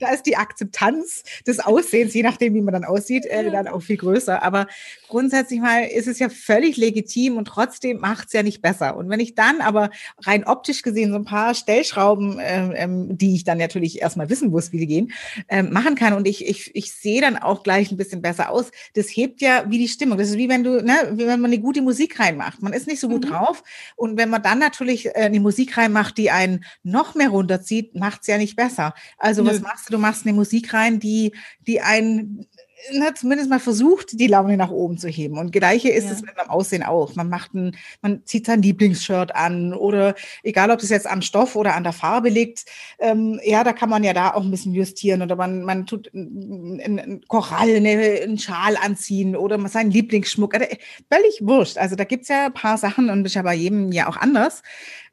da 0.00 0.10
ist 0.10 0.24
die 0.26 0.36
Akzeptanz 0.36 1.22
des 1.46 1.60
Aussehens, 1.60 2.14
je 2.14 2.22
nachdem, 2.22 2.54
wie 2.54 2.62
man 2.62 2.74
dann 2.74 2.84
aussieht, 2.84 3.26
äh, 3.26 3.50
dann 3.50 3.68
auch 3.68 3.80
viel 3.80 3.96
größer. 3.96 4.42
Aber 4.42 4.66
grundsätzlich 5.08 5.60
mal 5.60 5.84
ist 5.84 6.08
es 6.08 6.18
ja 6.18 6.28
völlig 6.28 6.76
legitim 6.76 7.36
und 7.36 7.46
trotzdem 7.46 8.00
macht 8.00 8.28
es 8.28 8.32
ja 8.32 8.42
nicht 8.42 8.62
besser. 8.62 8.96
Und 8.96 9.08
wenn 9.08 9.20
ich 9.20 9.34
dann 9.34 9.60
aber 9.60 9.90
rein 10.22 10.44
optisch 10.44 10.82
gesehen 10.82 11.10
so 11.10 11.16
ein 11.16 11.24
paar 11.24 11.54
Stellschrauben, 11.54 12.38
ähm, 12.40 12.72
ähm, 12.74 13.18
die 13.18 13.34
ich 13.34 13.44
dann 13.44 13.58
natürlich 13.58 14.00
erstmal 14.02 14.28
wissen 14.28 14.50
muss, 14.50 14.72
wie 14.72 14.78
die 14.78 14.86
gehen, 14.86 15.12
ähm, 15.48 15.72
machen 15.72 15.94
kann 15.94 16.14
und 16.14 16.26
ich, 16.26 16.46
ich, 16.46 16.74
ich 16.74 16.92
sehe 16.92 17.20
dann 17.20 17.36
auch 17.36 17.62
gleich 17.62 17.90
ein 17.90 17.96
bisschen 17.96 18.22
besser 18.22 18.50
aus, 18.50 18.70
das 18.94 19.06
hebt 19.08 19.40
ja 19.40 19.64
wie 19.68 19.78
die 19.78 19.88
Stimmung. 19.88 20.18
Das 20.18 20.28
ist 20.28 20.36
wie 20.36 20.48
wenn 20.48 20.64
du, 20.64 20.82
ne, 20.82 21.12
wie 21.12 21.26
wenn 21.26 21.40
man 21.40 21.52
eine 21.52 21.60
gute 21.60 21.82
Musik 21.82 22.18
reinmacht. 22.18 22.62
Man 22.62 22.72
ist 22.72 22.86
nicht 22.86 23.00
so 23.00 23.08
gut 23.08 23.24
mhm. 23.24 23.30
drauf 23.30 23.62
und 23.96 24.16
wenn 24.16 24.30
man 24.30 24.42
dann 24.42 24.58
natürlich 24.58 25.06
äh, 25.06 25.12
eine 25.14 25.40
Musik 25.40 25.76
reinmacht, 25.76 26.18
die 26.18 26.30
einen 26.30 26.64
noch 26.82 27.14
mehr 27.14 27.28
runterzieht, 27.28 27.94
macht 27.94 28.22
es 28.22 28.26
ja 28.26 28.38
nicht 28.38 28.56
besser. 28.56 28.94
Also 29.18 29.42
Nö. 29.42 29.50
was 29.50 29.60
machst 29.60 29.83
du? 29.88 29.92
Du 29.94 29.98
machst 29.98 30.26
eine 30.26 30.34
Musik 30.34 30.74
rein, 30.74 31.00
die, 31.00 31.32
die 31.66 31.80
einen 31.80 32.46
na, 32.92 33.14
zumindest 33.14 33.48
mal 33.48 33.60
versucht, 33.60 34.18
die 34.18 34.26
Laune 34.26 34.56
nach 34.56 34.70
oben 34.70 34.98
zu 34.98 35.08
heben. 35.08 35.38
Und 35.38 35.52
gleiche 35.52 35.88
ist 35.88 36.04
ja. 36.04 36.12
es 36.12 36.22
mit 36.22 36.32
dem 36.38 36.50
Aussehen 36.50 36.82
auch. 36.82 37.14
Man 37.14 37.28
macht 37.28 37.54
ein, 37.54 37.76
man 38.02 38.24
zieht 38.26 38.46
sein 38.46 38.62
Lieblingsshirt 38.62 39.34
an 39.34 39.72
oder 39.72 40.14
egal, 40.42 40.70
ob 40.70 40.82
es 40.82 40.90
jetzt 40.90 41.06
am 41.06 41.22
Stoff 41.22 41.56
oder 41.56 41.74
an 41.74 41.84
der 41.84 41.92
Farbe 41.92 42.28
liegt, 42.28 42.64
ähm, 42.98 43.40
ja, 43.44 43.64
da 43.64 43.72
kann 43.72 43.88
man 43.88 44.04
ja 44.04 44.12
da 44.12 44.34
auch 44.34 44.42
ein 44.42 44.50
bisschen 44.50 44.74
justieren 44.74 45.22
oder 45.22 45.36
man, 45.36 45.62
man 45.62 45.86
tut 45.86 46.10
einen 46.14 47.24
Korall, 47.28 47.74
eine, 47.74 48.20
einen 48.22 48.38
Schal 48.38 48.76
anziehen 48.76 49.36
oder 49.36 49.66
seinen 49.68 49.90
Lieblingsschmuck. 49.90 50.54
Also, 50.54 50.66
völlig 51.10 51.40
wurscht. 51.40 51.78
Also 51.78 51.96
da 51.96 52.04
gibt's 52.04 52.28
ja 52.28 52.46
ein 52.46 52.54
paar 52.54 52.78
Sachen 52.78 53.08
und 53.08 53.24
das 53.24 53.30
ist 53.30 53.36
ja 53.36 53.42
bei 53.42 53.54
jedem 53.54 53.92
ja 53.92 54.08
auch 54.08 54.16
anders, 54.16 54.62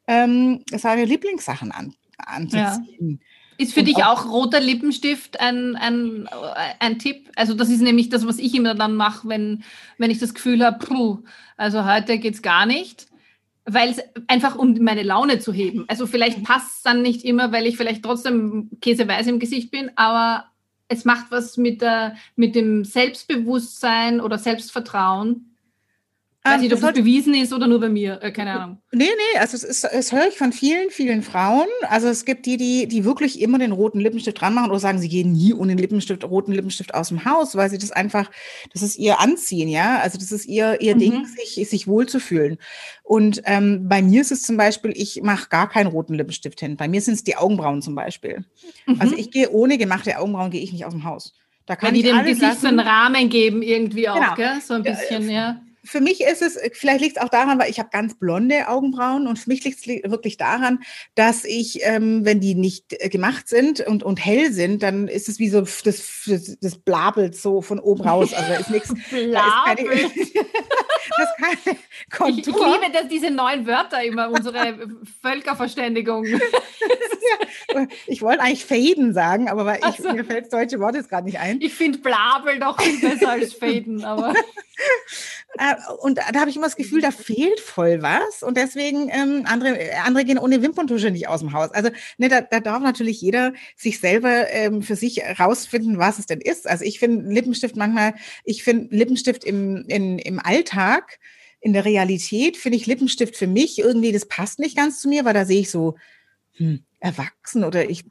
ähm, 0.06 0.62
seine 0.70 1.04
Lieblingssachen 1.04 1.72
an, 1.72 1.94
anzuziehen. 2.18 3.20
Ja. 3.20 3.26
Ist 3.62 3.74
für 3.74 3.82
dich 3.82 4.04
auch, 4.04 4.28
roter 4.28 4.60
Lippenstift 4.60 5.40
ein, 5.40 5.76
ein, 5.76 6.28
ein 6.80 6.98
Tipp? 6.98 7.30
Also 7.36 7.54
das 7.54 7.68
ist 7.68 7.80
nämlich 7.80 8.08
das, 8.08 8.26
was 8.26 8.38
ich 8.38 8.54
immer 8.54 8.74
dann 8.74 8.96
mache, 8.96 9.28
wenn, 9.28 9.62
wenn 9.98 10.10
ich 10.10 10.18
das 10.18 10.34
Gefühl 10.34 10.64
habe, 10.64 10.84
puh, 10.84 11.18
also 11.56 11.84
heute 11.84 12.18
geht 12.18 12.34
es 12.34 12.42
gar 12.42 12.66
nicht, 12.66 13.06
weil 13.64 13.90
es 13.90 14.00
einfach 14.26 14.56
um 14.56 14.76
meine 14.80 15.04
Laune 15.04 15.38
zu 15.38 15.52
heben. 15.52 15.84
Also 15.88 16.06
vielleicht 16.06 16.38
mhm. 16.38 16.42
passt 16.42 16.78
es 16.78 16.82
dann 16.82 17.02
nicht 17.02 17.24
immer, 17.24 17.52
weil 17.52 17.66
ich 17.66 17.76
vielleicht 17.76 18.02
trotzdem 18.02 18.70
käseweiß 18.80 19.26
im 19.28 19.38
Gesicht 19.38 19.70
bin, 19.70 19.90
aber 19.96 20.46
es 20.88 21.04
macht 21.04 21.30
was 21.30 21.56
mit, 21.56 21.80
der, 21.80 22.16
mit 22.36 22.54
dem 22.54 22.84
Selbstbewusstsein 22.84 24.20
oder 24.20 24.38
Selbstvertrauen 24.38 25.51
Weiß 26.44 26.60
nicht, 26.60 26.74
ob 26.74 26.80
das 26.80 26.94
bewiesen 26.94 27.34
ist 27.34 27.52
oder 27.52 27.68
nur 27.68 27.78
bei 27.78 27.88
mir, 27.88 28.20
äh, 28.20 28.32
keine 28.32 28.58
Ahnung. 28.58 28.78
Nee, 28.90 29.04
nee, 29.04 29.38
also 29.38 29.56
es 29.56 29.62
ist, 29.62 29.84
es 29.84 30.10
höre 30.10 30.26
ich 30.26 30.36
von 30.36 30.52
vielen, 30.52 30.90
vielen 30.90 31.22
Frauen. 31.22 31.68
Also 31.88 32.08
es 32.08 32.24
gibt 32.24 32.46
die, 32.46 32.56
die, 32.56 32.88
die 32.88 33.04
wirklich 33.04 33.40
immer 33.40 33.58
den 33.58 33.70
roten 33.70 34.00
Lippenstift 34.00 34.40
dran 34.40 34.52
machen 34.52 34.70
oder 34.70 34.80
sagen, 34.80 34.98
sie 34.98 35.08
gehen 35.08 35.30
nie 35.32 35.54
ohne 35.54 35.76
den 35.76 35.78
Lippenstift, 35.78 36.24
roten 36.24 36.50
Lippenstift 36.50 36.94
aus 36.94 37.08
dem 37.10 37.24
Haus, 37.24 37.54
weil 37.54 37.70
sie 37.70 37.78
das 37.78 37.92
einfach, 37.92 38.28
das 38.72 38.82
ist 38.82 38.98
ihr 38.98 39.20
Anziehen, 39.20 39.68
ja. 39.68 40.00
Also 40.00 40.18
das 40.18 40.32
ist 40.32 40.46
ihr, 40.46 40.80
ihr 40.80 40.96
mhm. 40.96 40.98
Ding, 40.98 41.26
sich, 41.26 41.68
sich 41.68 41.86
wohlzufühlen. 41.86 42.58
Und 43.04 43.40
ähm, 43.44 43.88
bei 43.88 44.02
mir 44.02 44.20
ist 44.20 44.32
es 44.32 44.42
zum 44.42 44.56
Beispiel, 44.56 44.92
ich 44.96 45.22
mache 45.22 45.48
gar 45.48 45.68
keinen 45.68 45.86
roten 45.86 46.14
Lippenstift 46.14 46.58
hin. 46.58 46.76
Bei 46.76 46.88
mir 46.88 47.00
sind 47.00 47.14
es 47.14 47.22
die 47.22 47.36
Augenbrauen 47.36 47.82
zum 47.82 47.94
Beispiel. 47.94 48.44
Mhm. 48.86 48.96
Also 49.00 49.14
ich 49.14 49.30
gehe 49.30 49.50
ohne 49.50 49.78
gemachte 49.78 50.18
Augenbrauen, 50.18 50.50
gehe 50.50 50.62
ich 50.62 50.72
nicht 50.72 50.86
aus 50.86 50.92
dem 50.92 51.04
Haus. 51.04 51.34
Da 51.66 51.76
kann 51.76 51.90
Weil 51.90 51.94
die 51.94 52.02
dem 52.02 52.24
Gesicht 52.24 52.60
so 52.60 52.66
einen 52.66 52.80
Rahmen 52.80 53.28
geben 53.28 53.62
irgendwie 53.62 54.08
auch, 54.08 54.16
genau. 54.16 54.34
gell? 54.34 54.60
So 54.60 54.74
ein 54.74 54.82
bisschen, 54.82 55.30
ja. 55.30 55.32
ja 55.32 55.60
für 55.84 56.00
mich 56.00 56.20
ist 56.20 56.42
es, 56.42 56.58
vielleicht 56.74 57.00
liegt 57.00 57.16
es 57.16 57.22
auch 57.22 57.28
daran, 57.28 57.58
weil 57.58 57.70
ich 57.70 57.78
habe 57.78 57.88
ganz 57.90 58.14
blonde 58.14 58.68
Augenbrauen 58.68 59.26
und 59.26 59.38
für 59.38 59.50
mich 59.50 59.64
liegt 59.64 59.80
es 59.80 59.86
wirklich 59.86 60.36
daran, 60.36 60.80
dass 61.14 61.44
ich, 61.44 61.80
ähm, 61.82 62.24
wenn 62.24 62.40
die 62.40 62.54
nicht 62.54 62.94
äh, 63.02 63.08
gemacht 63.08 63.48
sind 63.48 63.80
und, 63.80 64.02
und 64.02 64.24
hell 64.24 64.52
sind, 64.52 64.82
dann 64.82 65.08
ist 65.08 65.28
es 65.28 65.38
wie 65.38 65.48
so 65.48 65.60
das, 65.60 65.82
das, 65.82 66.56
das 66.60 66.78
Blabelt 66.78 67.34
so 67.36 67.62
von 67.62 67.80
oben 67.80 68.02
raus. 68.02 68.32
Also 68.32 68.52
ist 68.52 68.70
nichts. 68.70 68.94
keine, 69.10 69.88
das 71.16 71.28
keine 71.36 71.78
Kontur. 72.10 72.38
Ich, 72.38 72.46
ich 72.46 72.54
liebe 72.54 72.92
das, 72.92 73.08
diese 73.08 73.30
neuen 73.30 73.66
Wörter 73.66 74.02
immer, 74.04 74.30
unsere 74.30 74.78
Völkerverständigung. 75.22 76.24
ja, 76.26 77.86
ich 78.06 78.22
wollte 78.22 78.40
eigentlich 78.40 78.64
Faden 78.64 79.14
sagen, 79.14 79.48
aber 79.48 79.78
ich, 79.88 79.96
so. 79.96 80.12
mir 80.12 80.24
fällt 80.24 80.44
das 80.44 80.50
deutsche 80.50 80.78
Wort 80.78 80.94
jetzt 80.94 81.08
gerade 81.08 81.24
nicht 81.24 81.40
ein. 81.40 81.60
Ich 81.60 81.74
finde 81.74 81.98
Blabel 81.98 82.60
doch 82.60 82.80
viel 82.80 83.00
besser 83.00 83.30
als 83.30 83.54
Faden, 83.54 84.04
aber. 84.04 84.32
Äh, 85.72 85.92
und 86.00 86.18
da 86.18 86.40
habe 86.40 86.50
ich 86.50 86.56
immer 86.56 86.66
das 86.66 86.76
Gefühl, 86.76 87.00
da 87.00 87.10
fehlt 87.10 87.60
voll 87.60 88.02
was. 88.02 88.42
Und 88.42 88.56
deswegen, 88.56 89.08
ähm, 89.10 89.44
andere, 89.46 89.78
andere 90.04 90.24
gehen 90.24 90.38
ohne 90.38 90.62
Wimperntusche 90.62 91.10
nicht 91.10 91.28
aus 91.28 91.40
dem 91.40 91.52
Haus. 91.52 91.70
Also 91.72 91.90
ne, 92.18 92.28
da, 92.28 92.40
da 92.40 92.60
darf 92.60 92.82
natürlich 92.82 93.20
jeder 93.20 93.52
sich 93.76 94.00
selber 94.00 94.50
ähm, 94.50 94.82
für 94.82 94.96
sich 94.96 95.22
rausfinden, 95.38 95.98
was 95.98 96.18
es 96.18 96.26
denn 96.26 96.40
ist. 96.40 96.68
Also 96.68 96.84
ich 96.84 96.98
finde 96.98 97.32
Lippenstift 97.32 97.76
manchmal, 97.76 98.14
ich 98.44 98.62
finde 98.62 98.94
Lippenstift 98.94 99.44
im, 99.44 99.84
in, 99.88 100.18
im 100.18 100.40
Alltag, 100.40 101.18
in 101.60 101.72
der 101.72 101.84
Realität, 101.84 102.56
finde 102.56 102.76
ich 102.76 102.86
Lippenstift 102.86 103.36
für 103.36 103.46
mich 103.46 103.78
irgendwie, 103.78 104.12
das 104.12 104.26
passt 104.26 104.58
nicht 104.58 104.76
ganz 104.76 105.00
zu 105.00 105.08
mir, 105.08 105.24
weil 105.24 105.34
da 105.34 105.44
sehe 105.44 105.60
ich 105.60 105.70
so, 105.70 105.96
hm, 106.56 106.84
erwachsen 107.02 107.64
oder 107.64 107.90
ich, 107.90 108.04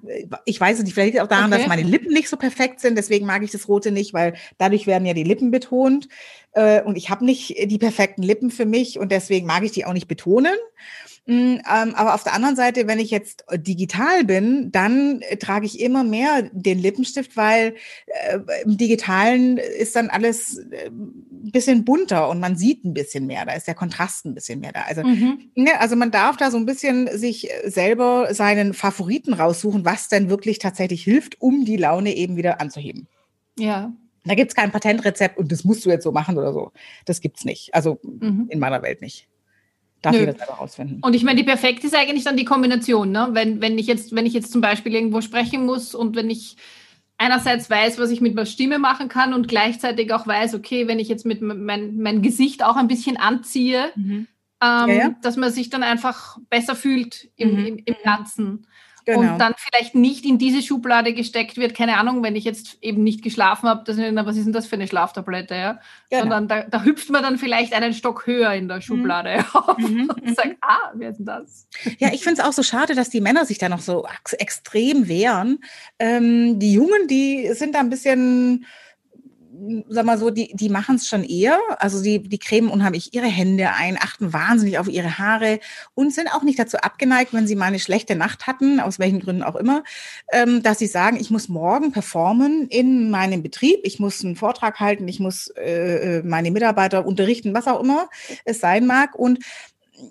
ich 0.44 0.60
weiß 0.60 0.80
es 0.80 0.84
nicht, 0.84 0.94
vielleicht 0.94 1.20
auch 1.22 1.28
daran, 1.28 1.52
okay. 1.52 1.62
dass 1.62 1.70
meine 1.70 1.84
Lippen 1.84 2.12
nicht 2.12 2.28
so 2.28 2.36
perfekt 2.36 2.82
sind, 2.82 2.98
deswegen 2.98 3.26
mag 3.26 3.42
ich 3.42 3.52
das 3.52 3.70
Rote 3.70 3.92
nicht, 3.92 4.14
weil 4.14 4.34
dadurch 4.58 4.86
werden 4.86 5.06
ja 5.06 5.14
die 5.14 5.24
Lippen 5.24 5.50
betont 5.50 6.10
äh, 6.54 6.82
und 6.82 6.98
ich 6.98 7.10
habe 7.10 7.24
nicht 7.24 7.56
die 7.58 7.78
perfekten 7.78 8.22
Lippen 8.22 8.52
für 8.52 8.66
mich 8.66 9.00
und 9.00 9.12
deswegen 9.12 9.48
mag 9.48 9.64
ich 9.64 9.72
die 9.72 9.86
auch 9.86 9.94
nicht 9.94 10.10
betonen. 10.10 10.56
Mm, 11.28 11.34
ähm, 11.34 11.62
aber 11.96 12.16
auf 12.16 12.24
der 12.24 12.34
anderen 12.34 12.56
Seite, 12.56 12.88
wenn 12.88 12.98
ich 13.00 13.12
jetzt 13.12 13.44
äh, 13.48 13.60
digital 13.60 14.24
bin, 14.24 14.72
dann 14.72 15.22
äh, 15.22 15.38
trage 15.38 15.68
ich 15.68 15.80
immer 15.80 16.04
mehr 16.04 16.50
den 16.52 16.80
Lippenstift, 16.80 17.38
weil 17.38 17.76
äh, 18.08 18.40
im 18.66 18.78
Digitalen 18.78 19.58
ist 19.58 19.96
dann 19.96 20.10
alles 20.10 20.58
äh, 20.58 20.88
ein 20.88 21.52
bisschen 21.52 21.86
bunter 21.86 22.28
und 22.30 22.40
man 22.40 22.56
sieht 22.56 22.84
ein 22.84 22.96
bisschen 22.96 23.28
mehr. 23.28 23.46
Da 23.46 23.54
ist 23.54 23.68
der 23.68 23.76
Kontrast 23.76 24.26
ein 24.26 24.34
bisschen 24.34 24.62
mehr 24.62 24.72
da. 24.72 24.82
Also, 24.88 25.04
mhm. 25.04 25.52
ne, 25.56 25.80
also 25.80 25.96
man 25.96 26.10
darf 26.10 26.38
da 26.38 26.50
so 26.50 26.58
ein 26.58 26.66
bisschen 26.66 27.08
sich 27.16 27.50
selber 27.66 28.34
seinen 28.34 28.74
Favoriten 28.74 29.34
raussuchen, 29.34 29.86
was 29.86 30.08
denn 30.08 30.30
wirklich 30.30 30.58
tatsächlich 30.58 31.04
hilft, 31.04 31.40
um 31.40 31.66
die 31.66 31.78
Laune 31.78 32.16
eben 32.16 32.36
wieder 32.36 32.60
anzuheben. 32.60 33.08
Ja. 33.60 33.94
Da 34.26 34.36
gibt 34.36 34.52
es 34.52 34.56
kein 34.56 34.72
Patentrezept 34.72 35.38
und 35.38 35.52
das 35.52 35.64
musst 35.64 35.86
du 35.86 35.90
jetzt 35.90 36.04
so 36.04 36.12
machen 36.12 36.38
oder 36.38 36.54
so. 36.54 36.72
Das 37.06 37.22
gibt's 37.22 37.46
nicht. 37.46 37.74
Also 37.74 38.00
mhm. 38.04 38.48
in 38.50 38.60
meiner 38.60 38.82
Welt 38.82 39.02
nicht. 39.02 39.28
Darf 40.02 40.14
Nö. 40.14 40.22
jeder 40.22 40.34
selber 40.34 40.54
rausfinden. 40.54 41.00
Und 41.02 41.14
ich 41.14 41.24
meine, 41.24 41.38
die 41.38 41.46
perfekte 41.46 41.88
ist 41.88 41.96
eigentlich 41.96 42.24
dann 42.24 42.38
die 42.38 42.46
Kombination, 42.46 43.12
ne? 43.12 43.30
Wenn, 43.34 43.62
wenn 43.62 43.78
ich 43.78 43.88
jetzt, 43.88 44.16
wenn 44.16 44.26
ich 44.26 44.34
jetzt 44.34 44.52
zum 44.52 44.62
Beispiel 44.62 44.94
irgendwo 44.94 45.22
sprechen 45.22 45.66
muss 45.66 45.94
und 45.94 46.16
wenn 46.16 46.30
ich 46.30 46.58
einerseits 47.18 47.70
weiß, 47.70 48.00
was 48.00 48.10
ich 48.10 48.20
mit 48.20 48.34
meiner 48.34 48.48
Stimme 48.48 48.80
machen 48.80 49.08
kann 49.08 49.34
und 49.34 49.48
gleichzeitig 49.48 50.12
auch 50.12 50.26
weiß, 50.26 50.56
okay, 50.56 50.88
wenn 50.88 50.98
ich 50.98 51.08
jetzt 51.08 51.26
mit 51.26 51.42
mein, 51.42 51.98
mein 51.98 52.24
Gesicht 52.24 52.64
auch 52.64 52.78
ein 52.78 52.88
bisschen 52.88 53.16
anziehe, 53.16 53.92
mhm. 53.96 54.28
ähm, 54.60 54.90
ja, 54.90 54.90
ja. 54.90 55.16
dass 55.22 55.38
man 55.38 55.52
sich 55.52 55.70
dann 55.70 55.84
einfach 55.84 56.40
besser 56.50 56.76
fühlt 56.76 57.30
im, 57.36 57.52
mhm. 57.52 57.66
im, 57.66 57.78
im 57.86 57.96
Ganzen. 58.04 58.66
Genau. 59.06 59.20
Und 59.20 59.40
dann 59.40 59.54
vielleicht 59.58 59.96
nicht 59.96 60.26
in 60.26 60.38
diese 60.38 60.62
Schublade 60.62 61.14
gesteckt 61.14 61.58
wird, 61.58 61.76
keine 61.76 61.98
Ahnung, 61.98 62.24
wenn 62.24 62.36
ich 62.36 62.44
jetzt 62.44 62.78
eben 62.82 63.04
nicht 63.04 63.24
geschlafen 63.24 63.68
habe, 63.68 63.84
das, 63.86 63.98
was 63.98 64.38
ist 64.38 64.46
denn 64.46 64.54
das 64.54 64.68
für 64.68 64.76
eine 64.76 64.88
Schlaftablette, 64.88 65.56
ja? 65.56 65.80
Genau. 66.10 66.22
Sondern 66.22 66.48
da, 66.48 66.62
da, 66.64 66.84
hüpft 66.84 67.10
man 67.10 67.24
dann 67.24 67.38
vielleicht 67.38 67.74
einen 67.74 67.94
Stock 67.94 68.28
höher 68.28 68.54
in 68.54 68.68
der 68.68 68.78
mhm. 68.78 68.82
Schublade 68.82 69.38
mhm. 69.38 69.46
auf 69.54 69.78
mhm. 69.78 70.10
und 70.10 70.36
sagt, 70.36 70.58
ah, 70.62 70.92
wer 70.94 71.10
ist 71.10 71.18
denn 71.18 71.26
das? 71.26 71.68
Ja, 72.00 72.14
ich 72.14 72.24
finde 72.24 72.42
es 72.42 72.48
auch 72.48 72.54
so 72.54 72.64
schade, 72.64 72.96
dass 72.96 73.10
die 73.10 73.22
Männer 73.22 73.46
sich 73.46 73.58
da 73.58 73.70
noch 73.70 73.80
so 73.80 74.06
extrem 74.38 75.08
wehren. 75.08 75.60
Ähm, 76.00 76.60
die 76.60 76.74
Jungen, 76.74 77.08
die 77.08 77.50
sind 77.54 77.76
da 77.76 77.80
ein 77.80 77.90
bisschen 77.90 78.66
sag 79.90 80.06
mal 80.06 80.18
so, 80.18 80.30
die, 80.30 80.52
die 80.54 80.70
machen 80.70 80.96
es 80.96 81.08
schon 81.08 81.24
eher. 81.24 81.60
Also 81.78 82.02
die, 82.02 82.20
die 82.22 82.38
cremen 82.40 82.70
unheimlich 82.70 83.14
ihre 83.14 83.28
Hände 83.28 83.72
ein, 83.72 83.98
achten 83.98 84.34
wahnsinnig 84.34 84.80
auf 84.80 84.88
ihre 84.88 85.18
Haare 85.18 85.60
und 85.94 86.14
sind 86.14 86.28
auch 86.30 86.44
nicht 86.44 86.58
dazu 86.58 86.78
abgeneigt, 86.78 87.34
wenn 87.34 87.48
sie 87.48 87.56
mal 87.56 87.66
eine 87.66 87.80
schlechte 87.80 88.16
Nacht 88.16 88.48
hatten, 88.48 88.80
aus 88.80 89.00
welchen 89.00 89.20
Gründen 89.20 89.44
auch 89.44 89.56
immer, 89.56 89.84
ähm, 90.32 90.64
dass 90.64 90.80
sie 90.80 90.88
sagen, 90.88 91.18
ich 91.20 91.30
muss 91.30 91.50
morgen 91.50 91.92
performen 91.92 92.68
in 92.68 93.10
meinem 93.10 93.44
Betrieb, 93.44 93.80
ich 93.84 94.00
muss 94.00 94.24
einen 94.24 94.36
Vortrag 94.36 94.80
halten, 94.80 95.08
ich 95.08 95.20
muss 95.20 95.48
äh, 95.58 96.20
äh 96.20 96.24
meine 96.24 96.52
Mitarbeiter 96.52 97.06
unterrichten, 97.06 97.54
was 97.54 97.68
auch 97.68 97.82
immer 97.82 98.10
es 98.46 98.60
sein 98.60 98.86
mag. 98.88 99.16
Und 99.16 99.40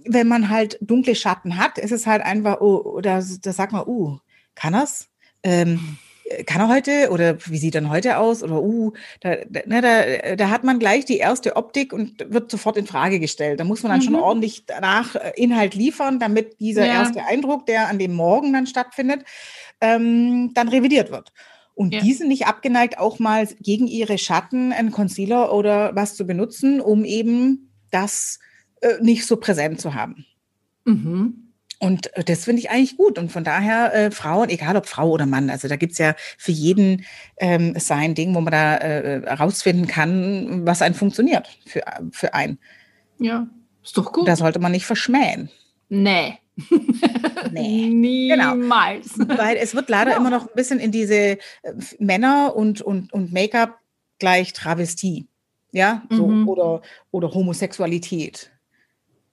wenn 0.04 0.28
man 0.28 0.48
halt 0.48 0.78
dunkle 0.80 1.14
Schatten 1.14 1.56
hat, 1.56 1.78
ist 1.78 1.92
es 1.92 2.06
halt 2.06 2.22
einfach, 2.22 2.60
oh, 2.60 3.00
da, 3.00 3.20
da 3.42 3.52
sagt 3.52 3.72
man, 3.72 3.86
uh, 3.86 4.18
kann 4.54 4.72
das? 4.72 5.08
Ähm, 5.42 5.98
kann 6.46 6.60
er 6.60 6.68
heute 6.68 7.10
oder 7.10 7.36
wie 7.46 7.58
sieht 7.58 7.74
er 7.74 7.88
heute 7.88 8.18
aus 8.18 8.42
oder 8.42 8.62
uh, 8.62 8.92
da, 9.20 9.36
da, 9.48 9.60
ne, 9.66 9.80
da, 9.80 10.36
da 10.36 10.50
hat 10.50 10.64
man 10.64 10.78
gleich 10.78 11.04
die 11.04 11.18
erste 11.18 11.56
Optik 11.56 11.92
und 11.92 12.32
wird 12.32 12.50
sofort 12.50 12.76
in 12.76 12.86
Frage 12.86 13.18
gestellt. 13.18 13.60
Da 13.60 13.64
muss 13.64 13.82
man 13.82 13.90
dann 13.90 14.00
mhm. 14.00 14.04
schon 14.04 14.14
ordentlich 14.14 14.66
danach 14.66 15.16
äh, 15.16 15.32
Inhalt 15.36 15.74
liefern, 15.74 16.18
damit 16.20 16.60
dieser 16.60 16.86
ja. 16.86 16.92
erste 16.92 17.24
Eindruck, 17.24 17.66
der 17.66 17.88
an 17.88 17.98
dem 17.98 18.14
Morgen 18.14 18.52
dann 18.52 18.66
stattfindet, 18.66 19.24
ähm, 19.80 20.52
dann 20.54 20.68
revidiert 20.68 21.10
wird. 21.10 21.32
Und 21.74 21.94
ja. 21.94 22.00
die 22.00 22.12
sind 22.12 22.28
nicht 22.28 22.46
abgeneigt, 22.46 22.98
auch 22.98 23.18
mal 23.18 23.46
gegen 23.60 23.86
ihre 23.86 24.18
Schatten 24.18 24.72
einen 24.72 24.92
Concealer 24.92 25.52
oder 25.52 25.96
was 25.96 26.14
zu 26.14 26.26
benutzen, 26.26 26.80
um 26.80 27.04
eben 27.04 27.72
das 27.90 28.38
äh, 28.82 28.94
nicht 29.00 29.26
so 29.26 29.36
präsent 29.36 29.80
zu 29.80 29.94
haben. 29.94 30.26
Mhm. 30.84 31.49
Und 31.80 32.14
äh, 32.14 32.22
das 32.22 32.44
finde 32.44 32.60
ich 32.60 32.70
eigentlich 32.70 32.96
gut. 32.96 33.18
Und 33.18 33.32
von 33.32 33.42
daher, 33.42 33.92
äh, 33.94 34.10
Frauen, 34.10 34.50
egal 34.50 34.76
ob 34.76 34.86
Frau 34.86 35.10
oder 35.10 35.26
Mann, 35.26 35.50
also 35.50 35.66
da 35.66 35.76
gibt's 35.76 35.98
ja 35.98 36.14
für 36.38 36.52
jeden 36.52 37.04
ähm, 37.38 37.74
sein 37.78 38.14
Ding, 38.14 38.34
wo 38.34 38.40
man 38.40 38.52
da 38.52 38.76
äh, 38.76 39.22
herausfinden 39.24 39.86
kann, 39.86 40.66
was 40.66 40.82
einen 40.82 40.94
funktioniert 40.94 41.48
für, 41.66 41.82
für 42.12 42.34
einen. 42.34 42.58
Ja, 43.18 43.48
ist 43.82 43.96
doch 43.96 44.12
gut. 44.12 44.28
Da 44.28 44.36
sollte 44.36 44.58
man 44.58 44.72
nicht 44.72 44.86
verschmähen. 44.86 45.50
Nee. 45.88 46.38
nee. 47.50 47.88
Niemals. 47.88 49.14
Genau. 49.14 49.38
Weil 49.38 49.56
es 49.56 49.74
wird 49.74 49.88
leider 49.88 50.12
ja. 50.12 50.16
immer 50.18 50.30
noch 50.30 50.48
ein 50.48 50.54
bisschen 50.54 50.80
in 50.80 50.92
diese 50.92 51.14
äh, 51.14 51.38
Männer 51.98 52.54
und, 52.54 52.82
und, 52.82 53.12
und 53.12 53.32
Make-up 53.32 53.78
gleich 54.18 54.52
Travestie. 54.52 55.26
Ja, 55.72 56.02
so, 56.10 56.26
mhm. 56.26 56.48
oder, 56.48 56.82
oder 57.10 57.32
Homosexualität. 57.32 58.50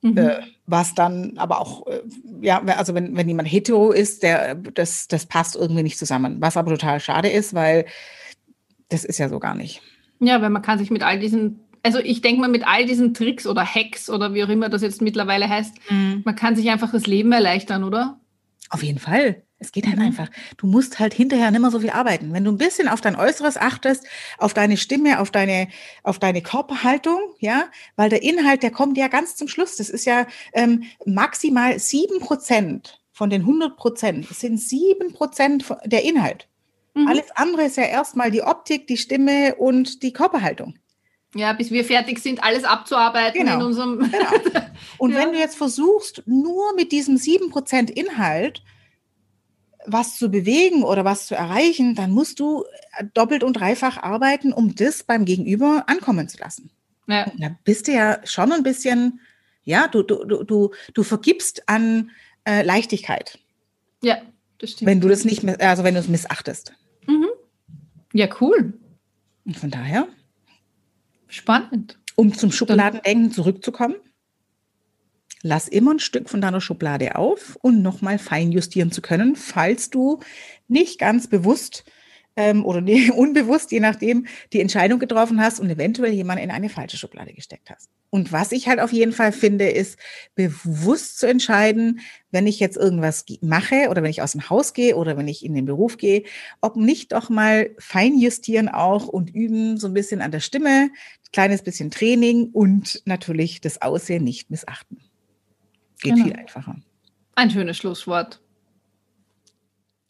Mhm. 0.01 0.17
Äh, 0.17 0.39
was 0.65 0.93
dann 0.93 1.37
aber 1.37 1.59
auch, 1.59 1.87
äh, 1.87 2.01
ja, 2.41 2.61
also 2.63 2.93
wenn, 2.93 3.15
wenn 3.15 3.27
jemand 3.27 3.51
hetero 3.51 3.91
ist, 3.91 4.23
der, 4.23 4.55
das, 4.55 5.07
das 5.07 5.25
passt 5.25 5.55
irgendwie 5.55 5.83
nicht 5.83 5.97
zusammen. 5.97 6.37
Was 6.39 6.57
aber 6.57 6.71
total 6.71 6.99
schade 6.99 7.29
ist, 7.29 7.53
weil 7.53 7.85
das 8.89 9.03
ist 9.03 9.17
ja 9.17 9.29
so 9.29 9.39
gar 9.39 9.55
nicht. 9.55 9.81
Ja, 10.19 10.41
weil 10.41 10.49
man 10.49 10.61
kann 10.61 10.79
sich 10.79 10.91
mit 10.91 11.03
all 11.03 11.19
diesen, 11.19 11.61
also 11.83 11.99
ich 11.99 12.21
denke 12.21 12.41
mal, 12.41 12.49
mit 12.49 12.67
all 12.67 12.85
diesen 12.85 13.13
Tricks 13.13 13.47
oder 13.47 13.65
Hacks 13.65 14.09
oder 14.09 14.33
wie 14.33 14.43
auch 14.43 14.49
immer 14.49 14.69
das 14.69 14.81
jetzt 14.81 15.01
mittlerweile 15.01 15.49
heißt, 15.49 15.75
mhm. 15.89 16.21
man 16.25 16.35
kann 16.35 16.55
sich 16.55 16.69
einfach 16.69 16.91
das 16.91 17.07
Leben 17.07 17.31
erleichtern, 17.31 17.83
oder? 17.83 18.19
Auf 18.69 18.83
jeden 18.83 18.99
Fall. 18.99 19.43
Es 19.59 19.71
geht 19.71 19.87
halt 19.87 19.97
mhm. 19.97 20.03
einfach. 20.03 20.29
Du 20.57 20.67
musst 20.67 20.99
halt 20.99 21.13
hinterher 21.13 21.49
nicht 21.49 21.61
mehr 21.61 21.71
so 21.71 21.79
viel 21.79 21.89
arbeiten. 21.89 22.31
Wenn 22.31 22.43
du 22.43 22.51
ein 22.51 22.57
bisschen 22.57 22.87
auf 22.87 23.01
dein 23.01 23.15
Äußeres 23.15 23.57
achtest, 23.57 24.05
auf 24.37 24.53
deine 24.53 24.77
Stimme, 24.77 25.19
auf 25.19 25.31
deine, 25.31 25.67
auf 26.03 26.19
deine 26.19 26.41
Körperhaltung, 26.41 27.19
ja, 27.39 27.65
weil 27.95 28.09
der 28.09 28.21
Inhalt, 28.21 28.61
der 28.61 28.71
kommt 28.71 28.97
ja 28.97 29.07
ganz 29.07 29.35
zum 29.35 29.47
Schluss. 29.47 29.75
Das 29.77 29.89
ist 29.89 30.05
ja 30.05 30.27
ähm, 30.53 30.83
maximal 31.05 31.79
sieben 31.79 32.19
Prozent 32.19 33.01
von 33.11 33.31
den 33.31 33.41
100 33.41 33.77
Prozent. 33.77 34.29
Das 34.29 34.41
sind 34.41 34.59
sieben 34.59 35.13
Prozent 35.13 35.65
der 35.85 36.03
Inhalt. 36.03 36.47
Mhm. 36.93 37.07
Alles 37.07 37.31
andere 37.35 37.63
ist 37.63 37.77
ja 37.77 37.85
erstmal 37.85 38.29
die 38.29 38.43
Optik, 38.43 38.85
die 38.85 38.97
Stimme 38.97 39.55
und 39.55 40.03
die 40.03 40.13
Körperhaltung. 40.13 40.75
Ja, 41.35 41.53
bis 41.53 41.71
wir 41.71 41.83
fertig 41.83 42.19
sind, 42.19 42.43
alles 42.43 42.63
abzuarbeiten 42.63 43.39
genau. 43.39 43.55
in 43.55 43.65
unserem. 43.65 43.99
Genau. 44.11 44.61
Und 44.97 45.11
ja. 45.11 45.19
wenn 45.19 45.33
du 45.33 45.37
jetzt 45.37 45.57
versuchst, 45.57 46.23
nur 46.25 46.73
mit 46.73 46.91
diesem 46.91 47.17
sieben 47.17 47.49
Prozent 47.49 47.91
Inhalt 47.91 48.63
was 49.87 50.17
zu 50.17 50.29
bewegen 50.29 50.83
oder 50.83 51.05
was 51.05 51.27
zu 51.27 51.35
erreichen, 51.35 51.95
dann 51.95 52.11
musst 52.11 52.39
du 52.39 52.65
doppelt 53.13 53.43
und 53.43 53.53
dreifach 53.53 53.97
arbeiten, 53.97 54.53
um 54.53 54.75
das 54.75 55.03
beim 55.03 55.25
Gegenüber 55.25 55.85
ankommen 55.87 56.27
zu 56.27 56.37
lassen. 56.37 56.69
Ja. 57.07 57.31
Da 57.37 57.55
bist 57.63 57.87
du 57.87 57.93
ja 57.93 58.19
schon 58.25 58.51
ein 58.51 58.63
bisschen, 58.63 59.21
ja, 59.63 59.87
du, 59.87 60.03
du, 60.03 60.43
du, 60.43 60.71
du 60.93 61.03
vergibst 61.03 61.67
an 61.67 62.11
äh, 62.45 62.63
Leichtigkeit. 62.63 63.39
Ja, 64.03 64.17
das 64.59 64.71
stimmt. 64.71 64.87
Wenn 64.87 65.01
du 65.01 65.07
das 65.07 65.25
nicht, 65.25 65.43
also 65.61 65.83
wenn 65.83 65.93
du 65.93 65.99
es 65.99 66.07
missachtest. 66.07 66.73
Mhm. 67.07 67.27
Ja, 68.13 68.27
cool. 68.41 68.73
Und 69.45 69.57
von 69.57 69.71
daher. 69.71 70.07
Spannend. 71.27 71.97
Um 72.15 72.33
zum 72.33 72.51
Schubladendenken 72.51 73.31
zurückzukommen 73.31 73.95
lass 75.47 75.67
immer 75.67 75.93
ein 75.93 75.99
Stück 75.99 76.29
von 76.29 76.41
deiner 76.41 76.61
Schublade 76.61 77.15
auf 77.15 77.57
und 77.61 77.81
nochmal 77.81 78.19
fein 78.19 78.51
justieren 78.51 78.91
zu 78.91 79.01
können, 79.01 79.35
falls 79.35 79.89
du 79.89 80.19
nicht 80.67 80.99
ganz 80.99 81.27
bewusst 81.27 81.85
ähm, 82.35 82.65
oder 82.65 82.81
nee, 82.81 83.09
unbewusst, 83.15 83.71
je 83.71 83.79
nachdem, 83.79 84.27
die 84.53 84.61
Entscheidung 84.61 84.99
getroffen 84.99 85.41
hast 85.41 85.59
und 85.59 85.69
eventuell 85.69 86.11
jemanden 86.11 86.43
in 86.43 86.51
eine 86.51 86.69
falsche 86.69 86.97
Schublade 86.97 87.33
gesteckt 87.33 87.69
hast. 87.69 87.89
Und 88.09 88.31
was 88.31 88.51
ich 88.51 88.67
halt 88.67 88.79
auf 88.79 88.93
jeden 88.93 89.11
Fall 89.11 89.31
finde, 89.31 89.69
ist 89.69 89.97
bewusst 90.35 91.19
zu 91.19 91.27
entscheiden, 91.27 91.99
wenn 92.31 92.47
ich 92.47 92.59
jetzt 92.59 92.77
irgendwas 92.77 93.25
mache 93.41 93.89
oder 93.89 94.03
wenn 94.03 94.11
ich 94.11 94.21
aus 94.21 94.31
dem 94.33 94.49
Haus 94.49 94.73
gehe 94.73 94.95
oder 94.95 95.17
wenn 95.17 95.27
ich 95.27 95.43
in 95.43 95.55
den 95.55 95.65
Beruf 95.65 95.97
gehe, 95.97 96.23
ob 96.61 96.75
nicht 96.75 97.11
doch 97.11 97.29
mal 97.29 97.71
fein 97.79 98.17
justieren 98.17 98.69
auch 98.69 99.07
und 99.07 99.33
üben, 99.33 99.77
so 99.77 99.87
ein 99.87 99.93
bisschen 99.93 100.21
an 100.21 100.31
der 100.31 100.39
Stimme, 100.39 100.89
kleines 101.33 101.63
bisschen 101.63 101.91
Training 101.91 102.49
und 102.53 103.01
natürlich 103.05 103.59
das 103.59 103.81
Aussehen 103.81 104.23
nicht 104.23 104.49
missachten. 104.49 105.06
Geht 106.01 106.13
genau. 106.13 106.25
viel 106.25 106.35
einfacher. 106.35 106.75
Ein 107.35 107.49
schönes 107.51 107.77
Schlusswort. 107.77 108.39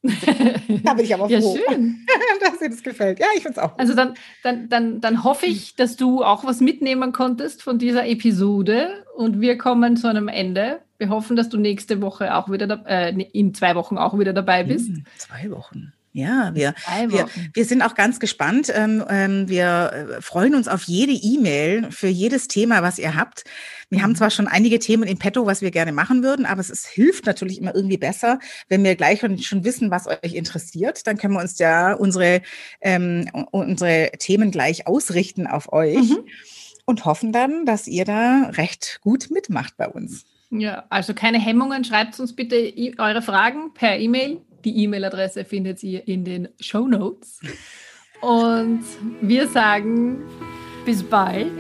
da 0.84 0.94
bin 0.94 1.06
ich 1.06 1.14
aber 1.14 1.28
froh, 1.28 1.34
ja, 1.34 1.42
schön. 1.42 2.06
dass 2.42 2.60
dir 2.60 2.70
das 2.70 2.84
gefällt. 2.84 3.20
Ja, 3.20 3.26
ich 3.36 3.44
finde 3.44 3.60
es 3.60 3.64
auch. 3.64 3.72
Gut. 3.72 3.80
Also 3.80 3.94
dann, 3.94 4.14
dann, 4.44 4.70
dann, 4.70 5.02
dann 5.02 5.24
hoffe 5.24 5.48
ich, 5.48 5.76
dass 5.76 5.96
du 5.98 6.24
auch 6.24 6.46
was 6.46 6.62
mitnehmen 6.62 7.12
konntest 7.12 7.64
von 7.64 7.78
dieser 7.80 8.08
Episode 8.08 9.06
und 9.16 9.42
wir 9.42 9.58
kommen 9.58 9.98
zu 9.98 10.08
einem 10.08 10.28
Ende. 10.28 10.82
Wir 10.98 11.10
hoffen, 11.10 11.36
dass 11.36 11.50
du 11.50 11.58
nächste 11.58 12.02
Woche 12.02 12.36
auch 12.36 12.50
wieder, 12.50 12.84
äh, 12.88 13.14
in 13.34 13.54
zwei 13.54 13.76
Wochen 13.76 13.98
auch 13.98 14.18
wieder 14.18 14.34
dabei 14.34 14.64
bist. 14.64 14.90
In 14.90 15.06
zwei 15.18 15.52
Wochen. 15.52 15.94
Ja, 16.18 16.50
wir, 16.56 16.74
wir, 17.10 17.28
wir 17.54 17.66
sind 17.66 17.84
auch 17.84 17.94
ganz 17.94 18.20
gespannt. 18.20 18.72
Ähm, 18.74 19.04
ähm, 19.08 19.48
wir 19.50 20.18
äh, 20.18 20.22
freuen 20.24 20.56
uns 20.56 20.68
auf 20.68 20.86
jede 20.86 21.12
E-Mail 21.12 21.92
für 21.92 22.08
jedes 22.08 22.48
Thema, 22.48 22.82
was 22.82 22.98
ihr 22.98 23.16
habt. 23.16 23.44
Wir 23.92 24.00
mhm. 24.00 24.04
haben 24.04 24.16
zwar 24.16 24.32
schon 24.32 24.48
einige 24.48 24.80
Themen 24.80 25.04
in 25.04 25.20
petto, 25.20 25.46
was 25.46 25.62
wir 25.62 25.70
gerne 25.70 25.92
machen 25.92 26.24
würden, 26.24 26.48
aber 26.48 26.60
es 26.60 26.72
ist, 26.72 26.88
hilft 26.88 27.28
natürlich 27.28 27.62
immer 27.62 27.76
irgendwie 27.76 28.00
besser, 28.00 28.40
wenn 28.68 28.84
wir 28.84 28.96
gleich 28.96 29.20
schon 29.20 29.64
wissen, 29.64 29.92
was 29.92 30.08
euch 30.08 30.34
interessiert. 30.34 31.06
Dann 31.06 31.20
können 31.20 31.36
wir 31.36 31.42
uns 31.42 31.60
ja 31.60 31.94
unsere, 31.94 32.42
ähm, 32.82 33.30
unsere 33.52 34.10
Themen 34.18 34.50
gleich 34.50 34.88
ausrichten 34.88 35.46
auf 35.46 35.72
euch 35.72 35.98
mhm. 35.98 36.26
und 36.86 37.06
hoffen 37.06 37.32
dann, 37.32 37.68
dass 37.68 37.86
ihr 37.86 38.06
da 38.06 38.50
recht 38.54 39.02
gut 39.04 39.30
mitmacht 39.30 39.78
bei 39.78 39.88
uns. 39.88 40.26
Ja, 40.50 40.86
also 40.90 41.14
keine 41.14 41.40
Hemmungen. 41.40 41.84
Schreibt 41.84 42.20
uns 42.20 42.36
bitte 42.36 42.74
eure 42.98 43.22
Fragen 43.22 43.74
per 43.76 44.00
E-Mail 44.00 44.42
die 44.68 44.84
E-Mail-Adresse 44.84 45.46
findet 45.46 45.82
ihr 45.82 46.08
in 46.08 46.26
den 46.26 46.50
Show 46.60 46.88
Notes. 46.88 47.40
Und 48.22 48.84
wir 49.22 49.48
sagen 49.48 50.24
bis 50.86 51.04
bald, 51.04 51.58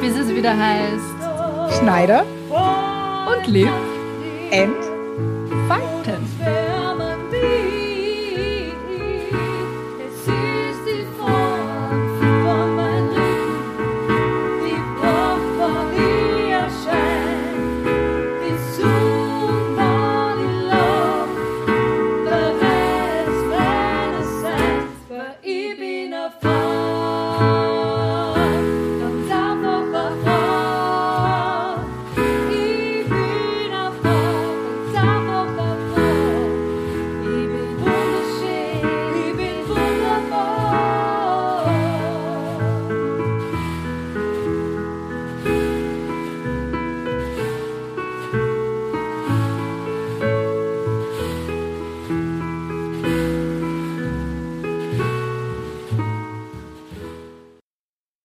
bis 0.00 0.16
es 0.16 0.34
wieder 0.34 0.56
heißt 0.56 1.78
Schneider 1.78 2.24
und 3.28 3.46
Liv 3.48 3.70
and. 4.50 4.74